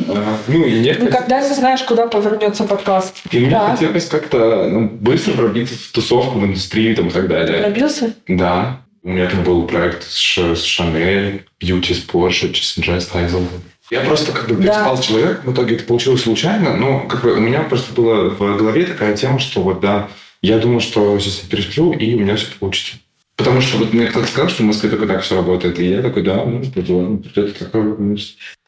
А, 0.09 0.37
Ну, 0.47 0.65
и 0.65 0.79
нет. 0.79 1.01
Никогда 1.01 1.41
не 1.47 1.53
знаешь, 1.53 1.81
куда 1.83 2.07
повернется 2.07 2.63
подкаст. 2.63 3.17
И 3.31 3.39
мне 3.39 3.49
Да. 3.51 3.71
хотелось 3.71 4.05
как-то 4.05 4.67
ну, 4.69 4.87
быстро 4.89 5.33
пробиться 5.33 5.75
в 5.75 5.91
тусовку, 5.91 6.39
в 6.39 6.45
индустрию 6.45 6.95
там, 6.95 7.07
и 7.07 7.11
так 7.11 7.27
далее. 7.27 7.61
Пробился? 7.63 8.13
Да. 8.27 8.81
У 9.03 9.09
меня 9.09 9.27
там 9.27 9.43
был 9.43 9.63
проект 9.63 10.03
с, 10.03 10.17
Шанель, 10.63 11.45
Бьюти 11.59 11.93
с 11.93 12.05
Porsche, 12.05 12.51
Джей 12.51 12.99
Стайзел. 13.01 13.47
Я 13.91 14.01
просто 14.01 14.31
как 14.31 14.47
бы 14.49 14.55
Да. 14.55 14.61
переспал 14.73 14.97
с 14.97 15.05
человеком, 15.05 15.51
в 15.51 15.53
итоге 15.53 15.75
это 15.75 15.83
получилось 15.85 16.21
случайно, 16.23 16.75
но 16.75 16.99
как 17.07 17.23
бы 17.23 17.33
у 17.33 17.39
меня 17.39 17.61
просто 17.61 17.93
была 17.93 18.25
в 18.29 18.57
голове 18.57 18.83
такая 18.85 19.15
тема, 19.15 19.39
что 19.39 19.61
вот 19.61 19.79
да, 19.79 20.09
я 20.41 20.57
думал, 20.59 20.79
что 20.79 21.17
сейчас 21.19 21.43
я 21.43 21.49
пересплю, 21.49 21.91
и 21.93 22.15
у 22.15 22.19
меня 22.19 22.35
все 22.35 22.47
получится. 22.59 22.97
Потому 23.35 23.61
что 23.61 23.77
вот 23.77 23.93
мне 23.93 24.07
кто-то 24.07 24.27
сказал, 24.27 24.49
что 24.49 24.63
в 24.63 24.65
Москве 24.65 24.89
только 24.89 25.07
так 25.07 25.21
все 25.21 25.35
работает, 25.37 25.79
и 25.79 25.85
я 25.89 26.01
такой, 26.01 26.23
да, 26.23 26.43
ну, 26.43 26.61
ладно, 26.75 27.21
это 27.35 27.53
такое. 27.65 27.83
ну, 27.97 28.17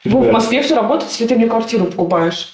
Ну, 0.06 0.22
в. 0.24 0.32
Москве 0.32 0.62
все 0.64 0.76
работает, 0.76 1.12
если 1.12 1.28
ты 1.28 1.36
мне 1.36 1.48
квартиру 1.48 1.86
покупаешь. 1.86 2.54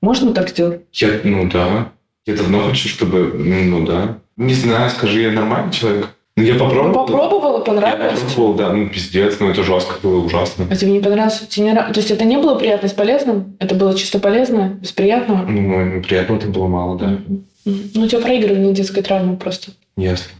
Можно 0.00 0.32
так 0.32 0.48
сделать? 0.48 0.82
Я, 0.94 1.20
ну 1.24 1.48
да. 1.50 1.92
Я 2.24 2.36
давно 2.36 2.62
хочу, 2.68 2.88
чтобы, 2.88 3.32
ну 3.34 3.84
да. 3.84 4.18
Не 4.36 4.54
знаю, 4.54 4.88
скажи, 4.90 5.22
я 5.22 5.30
нормальный 5.32 5.72
человек? 5.72 6.08
Ну, 6.36 6.44
я 6.44 6.54
Ну, 6.54 6.60
попробовал. 6.60 7.06
попробовала, 7.06 7.58
Я 7.58 7.64
понравилось. 7.64 8.20
попробовал, 8.20 8.54
да, 8.54 8.72
ну 8.72 8.88
пиздец, 8.88 9.38
ну 9.40 9.48
это 9.50 9.64
жестко 9.64 9.94
было, 10.02 10.24
ужасно. 10.24 10.66
А 10.70 10.76
тебе 10.76 10.92
не 10.92 11.00
понравилось? 11.00 11.40
Тебе 11.48 11.66
не 11.66 11.74
То 11.74 11.92
есть 11.96 12.10
это 12.12 12.24
не 12.24 12.36
было 12.36 12.54
приятно 12.54 12.88
с 12.88 12.92
полезным? 12.92 13.56
Это 13.58 13.74
было 13.74 13.94
чисто 13.98 14.20
полезно, 14.20 14.78
без 14.80 14.92
приятного? 14.92 15.44
Ну, 15.48 15.84
ну, 15.96 16.02
приятного 16.02 16.40
там 16.40 16.52
было 16.52 16.68
мало, 16.68 16.96
да. 16.98 17.06
Мгм. 17.08 17.44
Ну, 17.64 18.02
у 18.02 18.08
тебя 18.08 18.20
проигрывание 18.20 18.72
детской 18.72 19.02
травмы 19.02 19.36
просто. 19.36 19.72
Ясно. 19.96 20.32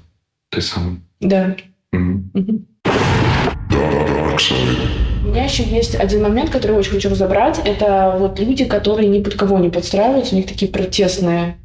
Ты 0.50 0.60
сам. 0.60 1.02
Да. 1.20 1.56
У 1.92 1.98
меня 5.30 5.44
еще 5.44 5.62
есть 5.64 5.94
один 5.94 6.22
момент, 6.22 6.50
который 6.50 6.72
я 6.72 6.78
очень 6.78 6.92
хочу 6.92 7.10
разобрать. 7.10 7.60
Это 7.64 8.16
вот 8.18 8.38
люди, 8.40 8.64
которые 8.64 9.08
ни 9.08 9.22
под 9.22 9.34
кого 9.34 9.58
не 9.58 9.68
подстраиваются, 9.68 10.34
у 10.34 10.38
них 10.38 10.46
такие 10.46 10.70
протестные 10.70 11.58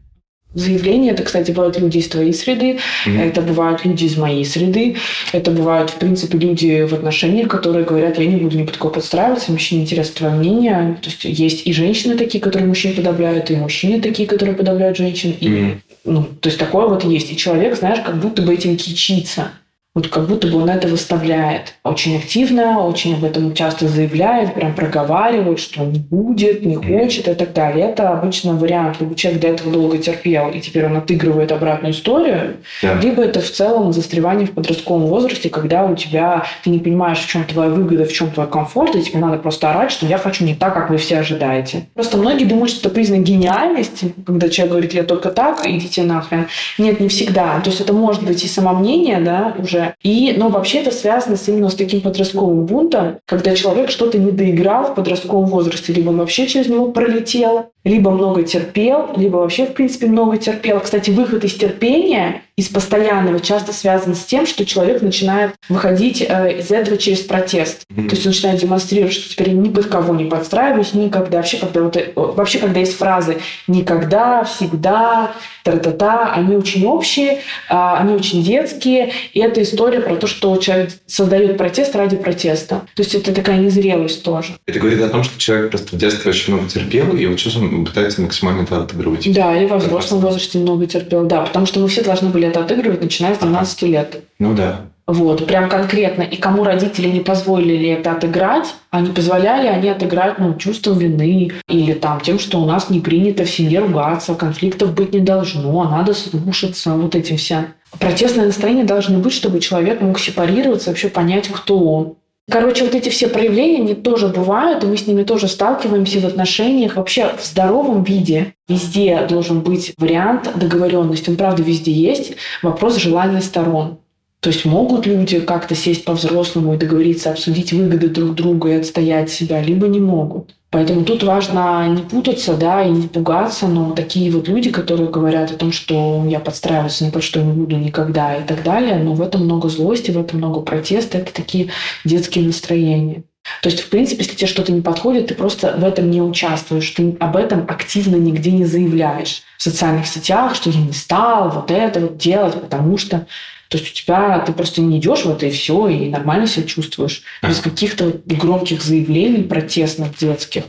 заявления. 0.54 1.12
Это, 1.12 1.24
кстати, 1.24 1.52
бывают 1.52 1.80
люди 1.80 1.98
из 1.98 2.08
твоей 2.08 2.34
среды, 2.34 2.80
Мгм. 3.06 3.20
это 3.20 3.42
бывают 3.42 3.86
люди 3.86 4.06
из 4.06 4.18
моей 4.18 4.46
среды, 4.46 4.98
это 5.32 5.52
бывают, 5.52 5.90
в 5.90 5.96
принципе, 5.96 6.38
люди 6.38 6.84
в 6.84 6.94
отношениях, 6.94 7.48
которые 7.48 7.86
говорят, 7.86 8.20
я 8.20 8.26
не 8.26 8.36
буду 8.38 8.58
ни 8.58 8.64
под 8.64 8.78
кого 8.78 8.90
подстраиваться, 8.92 9.52
мне 9.52 9.62
не 9.72 9.82
интересно 9.82 10.16
твое 10.16 10.34
мнение. 10.36 10.98
То 11.02 11.10
есть 11.10 11.24
есть 11.24 11.68
и 11.68 11.74
женщины 11.74 12.16
такие, 12.16 12.42
которые 12.42 12.68
мужчин 12.68 12.94
подавляют, 12.96 13.50
и 13.52 13.56
мужчины 13.56 14.02
такие, 14.02 14.28
которые 14.28 14.56
подавляют 14.56 14.98
женщин. 14.98 15.36
И, 15.40 15.48
Мгм. 15.50 15.82
ну, 16.06 16.24
то 16.40 16.50
есть 16.50 16.60
такое 16.60 16.88
вот 16.88 17.04
есть. 17.04 17.32
И 17.32 17.38
человек, 17.38 17.76
знаешь, 17.78 18.00
как 18.06 18.20
будто 18.20 18.42
бы 18.42 18.54
этим 18.54 18.78
кичится. 18.78 19.52
Вот 19.96 20.08
как 20.08 20.26
будто 20.26 20.48
бы 20.48 20.60
он 20.60 20.72
это 20.72 20.88
выставляет 20.88 21.76
очень 21.84 22.18
активно, 22.18 22.80
очень 22.84 23.14
об 23.14 23.24
этом 23.26 23.54
часто 23.54 23.88
заявляет, 23.88 24.56
прям 24.56 24.74
проговаривает, 24.74 25.60
что 25.60 25.84
он 25.84 25.92
не 25.92 26.00
будет, 26.00 26.66
не 26.66 26.76
хочет 26.76 27.28
и 27.28 27.34
так 27.36 27.54
далее. 27.54 27.90
Это 27.90 28.10
обычно 28.10 28.56
вариант, 28.56 29.00
либо 29.00 29.14
человек 29.14 29.42
до 29.42 29.48
этого 29.50 29.72
долго 29.72 30.00
терпел, 30.00 30.50
и 30.50 30.60
теперь 30.62 30.88
он 30.88 30.98
отыгрывает 30.98 31.52
обратную 31.52 31.94
историю, 31.94 32.56
Да. 32.82 32.96
либо 33.00 33.22
это 33.24 33.40
в 33.40 33.52
целом 33.52 33.94
застревание 33.94 34.48
в 34.48 34.54
подростковом 34.54 35.06
возрасте, 35.06 35.52
когда 35.52 35.86
у 35.86 35.96
тебя 35.96 36.44
ты 36.64 36.72
не 36.72 36.80
понимаешь, 36.80 37.20
в 37.20 37.28
чем 37.28 37.44
твоя 37.44 37.70
выгода, 37.70 38.06
в 38.06 38.12
чем 38.12 38.32
твой 38.32 38.48
комфорт, 38.48 38.96
и 38.96 39.04
тебе 39.04 39.20
надо 39.20 39.38
просто 39.38 39.70
орать, 39.70 39.92
что 39.92 40.08
я 40.08 40.18
хочу 40.18 40.44
не 40.44 40.56
так, 40.56 40.74
как 40.74 40.90
вы 40.90 40.98
все 40.98 41.20
ожидаете. 41.20 41.86
Просто 41.94 42.18
многие 42.18 42.46
думают, 42.46 42.72
что 42.72 42.88
это 42.88 42.96
признак 42.96 43.22
гениальности, 43.22 44.12
когда 44.26 44.50
человек 44.50 44.72
говорит, 44.72 44.94
я 44.96 45.04
только 45.04 45.30
так, 45.30 45.68
идите 45.68 46.02
нахрен. 46.02 46.48
Нет, 46.80 47.00
не 47.00 47.10
всегда. 47.10 47.60
То 47.60 47.70
есть 47.70 47.80
это 47.80 47.94
может 47.94 48.24
быть 48.24 48.44
и 48.44 48.48
самомнение, 48.48 49.20
да, 49.20 49.54
уже. 49.60 49.83
И, 50.04 50.34
но 50.38 50.50
вообще 50.50 50.80
это 50.80 50.92
связано 50.92 51.36
с 51.36 51.48
именно 51.48 51.70
с 51.70 51.76
таким 51.76 52.02
подростковым 52.02 52.66
бунтом, 52.66 53.20
когда 53.26 53.56
человек 53.56 53.90
что-то 53.90 54.18
не 54.18 54.32
доиграл 54.32 54.86
в 54.86 54.96
подростковом 54.96 55.46
возрасте, 55.46 55.94
либо 55.94 56.10
он 56.10 56.18
вообще 56.18 56.48
через 56.48 56.68
него 56.68 56.92
пролетел, 56.92 57.73
либо 57.84 58.12
много 58.12 58.44
терпел, 58.44 59.10
либо 59.18 59.38
вообще, 59.38 59.66
в 59.66 59.74
принципе, 59.74 60.08
много 60.08 60.38
терпел. 60.38 60.80
Кстати, 60.80 61.10
выход 61.10 61.44
из 61.44 61.54
терпения, 61.54 62.44
из 62.56 62.70
постоянного, 62.70 63.40
часто 63.40 63.74
связан 63.74 64.16
с 64.16 64.24
тем, 64.24 64.46
что 64.46 64.66
человек 64.66 65.02
начинает 65.02 65.56
выходить 65.70 66.22
э, 66.22 66.60
из 66.60 66.72
этого 66.72 66.98
через 66.98 67.20
протест. 67.20 67.84
Мгм. 67.90 68.10
То 68.10 68.16
есть 68.16 68.26
он 68.26 68.32
начинает 68.32 68.62
демонстрировать, 68.62 69.14
что 69.14 69.30
теперь 69.30 69.52
ни 69.52 69.70
под 69.70 69.88
кого 69.88 70.16
не 70.16 70.26
подстраиваюсь, 70.26 70.94
никогда. 70.94 71.38
Вообще, 71.38 71.58
когда, 71.58 71.82
вот, 71.82 71.98
э, 71.98 72.12
вообще, 72.16 72.60
когда 72.60 72.80
есть 72.80 72.96
фразы 72.96 73.40
«никогда», 73.68 74.44
«всегда», 74.44 75.32
«тра-та-та», 75.64 76.34
они 76.34 76.56
очень 76.56 76.86
общие, 76.86 77.40
а, 77.70 77.98
они 77.98 78.14
очень 78.14 78.44
детские, 78.44 79.14
и 79.34 79.40
это 79.40 79.62
история 79.64 80.02
про 80.02 80.16
то, 80.16 80.28
что 80.28 80.56
человек 80.58 80.92
создает 81.08 81.58
протест 81.58 81.96
ради 81.96 82.18
протеста. 82.18 82.82
То 82.96 83.02
есть 83.02 83.16
это 83.16 83.34
такая 83.34 83.58
незрелость 83.58 84.24
тоже. 84.24 84.54
Это 84.68 84.80
говорит 84.80 85.02
о 85.02 85.10
том, 85.10 85.24
что 85.24 85.40
человек 85.40 85.72
просто 85.72 85.96
в 85.96 86.00
детстве 86.00 86.30
очень 86.30 86.54
много 86.54 86.70
терпел, 86.70 87.16
и 87.16 87.26
вот 87.26 87.40
сейчас 87.40 87.56
он 87.56 87.73
пытается 87.82 88.22
максимально 88.22 88.64
это 88.64 88.82
отыгрывать. 88.82 89.32
Да, 89.34 89.56
или 89.56 89.66
во 89.66 89.78
взрослом 89.78 90.20
возрасте 90.20 90.60
много 90.60 90.86
терпел, 90.86 91.26
да, 91.26 91.42
потому 91.42 91.66
что 91.66 91.80
мы 91.80 91.88
все 91.88 92.04
должны 92.04 92.30
были 92.30 92.48
это 92.48 92.62
отыгрывать, 92.62 93.02
начиная 93.02 93.36
с 93.36 93.40
12 93.40 93.82
лет. 93.84 94.24
Ну 94.40 94.54
да. 94.54 94.82
Вот, 95.06 95.46
прям 95.48 95.68
конкретно. 95.68 96.22
И 96.22 96.38
кому 96.38 96.64
родители 96.64 97.10
не 97.10 97.20
позволили 97.20 97.90
это 97.90 98.14
отыграть, 98.14 98.74
они 98.90 99.12
позволяли 99.12 99.68
они 99.68 99.90
отыграть 99.90 100.40
ну, 100.40 100.56
чувством 100.56 100.98
вины 100.98 101.52
или 101.68 101.94
там 101.94 102.22
тем, 102.22 102.40
что 102.40 102.62
у 102.62 102.66
нас 102.66 102.90
не 102.90 103.02
принято 103.02 103.44
в 103.44 103.50
семье 103.50 103.80
ругаться, 103.80 104.34
конфликтов 104.34 104.94
быть 104.94 105.14
не 105.14 105.20
должно, 105.20 105.82
а 105.82 105.90
надо 105.90 106.14
слушаться, 106.14 106.92
вот 106.92 107.16
этим 107.16 107.36
вся. 107.36 107.68
Протестное 108.00 108.46
настроение 108.46 108.86
должны 108.86 109.18
быть, 109.18 109.34
чтобы 109.34 109.60
человек 109.60 110.00
мог 110.00 110.20
сепарироваться, 110.20 110.90
вообще 110.90 111.10
понять, 111.10 111.50
кто 111.50 111.78
он. 111.80 112.16
Короче, 112.52 112.84
вот 112.84 112.94
эти 112.94 113.08
все 113.08 113.30
проявления, 113.30 113.78
они 113.78 113.94
тоже 113.96 114.28
бывают, 114.28 114.84
и 114.84 114.88
мы 114.88 114.98
с 114.98 115.08
ними 115.08 115.24
тоже 115.24 115.48
сталкиваемся 115.48 116.20
в 116.20 116.26
отношениях. 116.26 116.98
Вообще 116.98 117.34
в 117.38 117.44
здоровом 117.44 118.04
виде 118.04 118.54
везде 118.68 119.26
должен 119.30 119.62
быть 119.62 119.94
вариант 119.98 120.52
договоренности. 120.56 121.30
Он, 121.30 121.38
правда, 121.38 121.64
везде 121.64 121.92
есть. 121.92 122.36
Вопрос 122.62 122.98
желания 122.98 123.42
сторон. 123.42 124.00
То 124.44 124.50
есть 124.50 124.66
могут 124.66 125.06
люди 125.06 125.40
как-то 125.40 125.74
сесть 125.74 126.04
по-взрослому 126.04 126.74
и 126.74 126.78
договориться, 126.78 127.32
обсудить 127.32 127.72
выгоды 127.72 128.10
друг 128.10 128.36
друга 128.36 128.72
и 128.72 128.74
отстоять 128.74 129.32
себя, 129.32 129.62
либо 129.62 129.88
не 129.88 130.02
могут. 130.02 130.54
Поэтому 130.70 131.06
тут 131.06 131.24
важно 131.24 131.88
не 131.88 132.02
путаться, 132.02 132.56
да, 132.56 132.84
и 132.84 132.90
не 132.90 133.08
пугаться, 133.08 133.68
но 133.68 133.92
такие 133.92 134.30
вот 134.32 134.50
люди, 134.50 134.70
которые 134.70 135.10
говорят 135.10 135.52
о 135.52 135.56
том, 135.56 135.72
что 135.72 136.26
я 136.28 136.42
подстраиваться 136.42 137.06
ни 137.06 137.10
под 137.10 137.24
что 137.24 137.42
не 137.42 137.54
буду 137.54 137.78
никогда 137.78 138.36
и 138.36 138.44
так 138.44 138.64
далее, 138.64 138.98
но 138.98 139.14
в 139.14 139.22
этом 139.22 139.46
много 139.46 139.70
злости, 139.70 140.12
в 140.12 140.20
этом 140.20 140.40
много 140.40 140.60
протеста, 140.60 141.20
это 141.20 141.32
такие 141.32 141.70
детские 142.04 142.44
настроения. 142.44 143.24
То 143.62 143.70
есть, 143.70 143.80
в 143.80 143.90
принципе, 143.90 144.24
если 144.24 144.36
тебе 144.36 144.48
что-то 144.48 144.74
не 144.74 144.82
подходит, 144.82 145.28
ты 145.28 145.36
просто 145.36 145.74
в 145.78 145.86
этом 145.86 146.12
не 146.12 146.22
участвуешь, 146.22 146.90
ты 146.90 147.16
об 147.22 147.38
этом 147.38 147.66
активно 147.70 148.18
нигде 148.18 148.52
не 148.52 148.66
заявляешь 148.66 149.44
в 149.58 149.64
социальных 149.64 150.06
сетях, 150.06 150.54
что 150.56 150.70
я 150.70 150.82
не 150.82 150.92
стал 150.92 151.50
вот 151.50 151.72
это 151.72 152.02
вот 152.02 152.18
делать, 152.18 152.56
потому 152.60 152.98
что 152.98 153.26
то 153.74 153.80
есть 153.80 153.92
у 153.92 153.96
тебя 153.96 154.38
ты 154.46 154.54
просто 154.54 154.82
не 154.82 155.00
идешь 155.00 155.26
в 155.26 155.32
это 155.32 155.48
и 155.48 155.50
все, 155.50 155.88
и 155.88 156.08
нормально 156.08 156.46
себя 156.46 156.68
чувствуешь. 156.68 157.24
Без 157.42 157.60
каких-то 157.60 158.14
громких 158.24 158.84
заявлений 158.84 159.42
протестных 159.42 160.16
детских. 160.16 160.66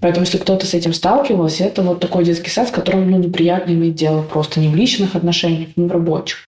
Поэтому 0.00 0.24
если 0.24 0.38
кто-то 0.38 0.64
с 0.64 0.72
этим 0.72 0.94
сталкивался, 0.94 1.64
это 1.64 1.82
вот 1.82 2.00
такой 2.00 2.24
детский 2.24 2.48
сад, 2.48 2.68
с 2.68 2.70
которым 2.70 3.10
ну, 3.10 3.18
неприятно 3.18 3.72
иметь 3.72 3.96
дело 3.96 4.22
просто 4.22 4.60
не 4.60 4.68
в 4.68 4.74
личных 4.74 5.14
отношениях, 5.14 5.68
не 5.76 5.86
в 5.86 5.92
рабочих. 5.92 6.47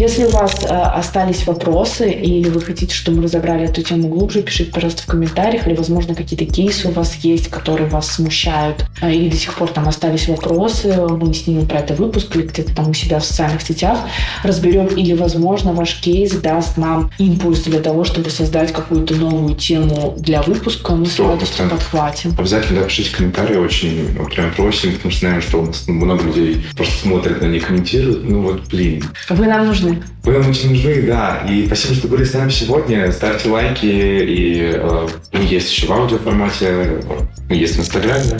Если 0.00 0.24
у 0.24 0.30
вас 0.30 0.64
э, 0.64 0.66
остались 0.66 1.46
вопросы 1.46 2.10
или 2.10 2.48
вы 2.48 2.62
хотите, 2.62 2.94
чтобы 2.94 3.18
мы 3.18 3.24
разобрали 3.24 3.64
эту 3.64 3.82
тему 3.82 4.08
глубже, 4.08 4.40
пишите, 4.40 4.72
пожалуйста, 4.72 5.02
в 5.02 5.06
комментариях, 5.06 5.66
или, 5.66 5.74
возможно, 5.74 6.14
какие-то 6.14 6.46
кейсы 6.46 6.88
у 6.88 6.90
вас 6.90 7.16
есть, 7.16 7.48
которые 7.48 7.86
вас 7.86 8.10
смущают, 8.10 8.86
э, 9.02 9.12
или 9.12 9.28
до 9.28 9.36
сих 9.36 9.52
пор 9.52 9.68
там 9.68 9.86
остались 9.86 10.26
вопросы, 10.26 10.96
мы 11.06 11.34
снимем 11.34 11.66
про 11.66 11.80
это 11.80 11.92
выпуск 11.92 12.34
или 12.34 12.46
где-то 12.46 12.74
там 12.74 12.88
у 12.88 12.94
себя 12.94 13.18
в 13.18 13.26
социальных 13.26 13.60
сетях 13.60 13.98
разберем, 14.42 14.86
или, 14.86 15.12
возможно, 15.12 15.74
ваш 15.74 16.00
кейс 16.00 16.32
даст 16.32 16.78
нам 16.78 17.10
импульс 17.18 17.64
для 17.64 17.80
того, 17.80 18.04
чтобы 18.04 18.30
создать 18.30 18.72
какую-то 18.72 19.14
новую 19.16 19.54
тему 19.54 20.14
для 20.16 20.40
выпуска, 20.40 20.94
мы 20.94 21.04
с 21.04 21.18
радостью 21.18 21.68
подхватим. 21.68 22.34
Обязательно 22.38 22.84
пишите 22.84 23.14
комментарии, 23.14 23.56
очень 23.56 24.16
прям 24.34 24.50
просим, 24.54 24.94
потому 24.94 25.10
что 25.10 25.20
знаем, 25.20 25.42
что 25.42 25.60
у 25.60 25.66
нас 25.66 25.86
много 25.86 26.24
людей 26.24 26.64
просто 26.74 27.02
смотрят, 27.02 27.42
но 27.42 27.48
не 27.48 27.60
комментируют. 27.60 28.24
Ну 28.24 28.40
вот, 28.40 28.62
блин. 28.70 29.04
Вы 29.28 29.46
нам 29.46 29.66
нужны 29.66 29.89
нужны. 29.90 30.04
Вы 30.24 30.32
нам 30.32 30.50
очень 30.50 30.70
нужны, 30.70 31.02
да. 31.02 31.44
И 31.48 31.66
спасибо, 31.66 31.94
что 31.94 32.08
были 32.08 32.24
с 32.24 32.34
нами 32.34 32.50
сегодня. 32.50 33.10
Ставьте 33.12 33.48
лайки. 33.48 33.86
И 33.86 34.70
э, 34.74 35.08
есть 35.32 35.70
еще 35.70 35.86
в 35.86 35.92
аудиоформате. 35.92 37.00
Есть 37.48 37.76
в 37.76 37.80
Инстаграме 37.80 38.38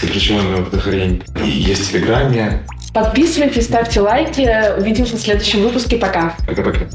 сокращенное 0.00 0.56
вдохновение. 0.56 1.20
И 1.44 1.48
есть 1.48 1.88
в 1.88 1.92
Телеграме. 1.92 2.62
Подписывайтесь, 2.94 3.64
ставьте 3.64 4.00
лайки. 4.00 4.48
Увидимся 4.78 5.16
в 5.16 5.20
следующем 5.20 5.62
выпуске. 5.62 5.96
Пока. 5.96 6.34
Пока-пока. 6.46 6.88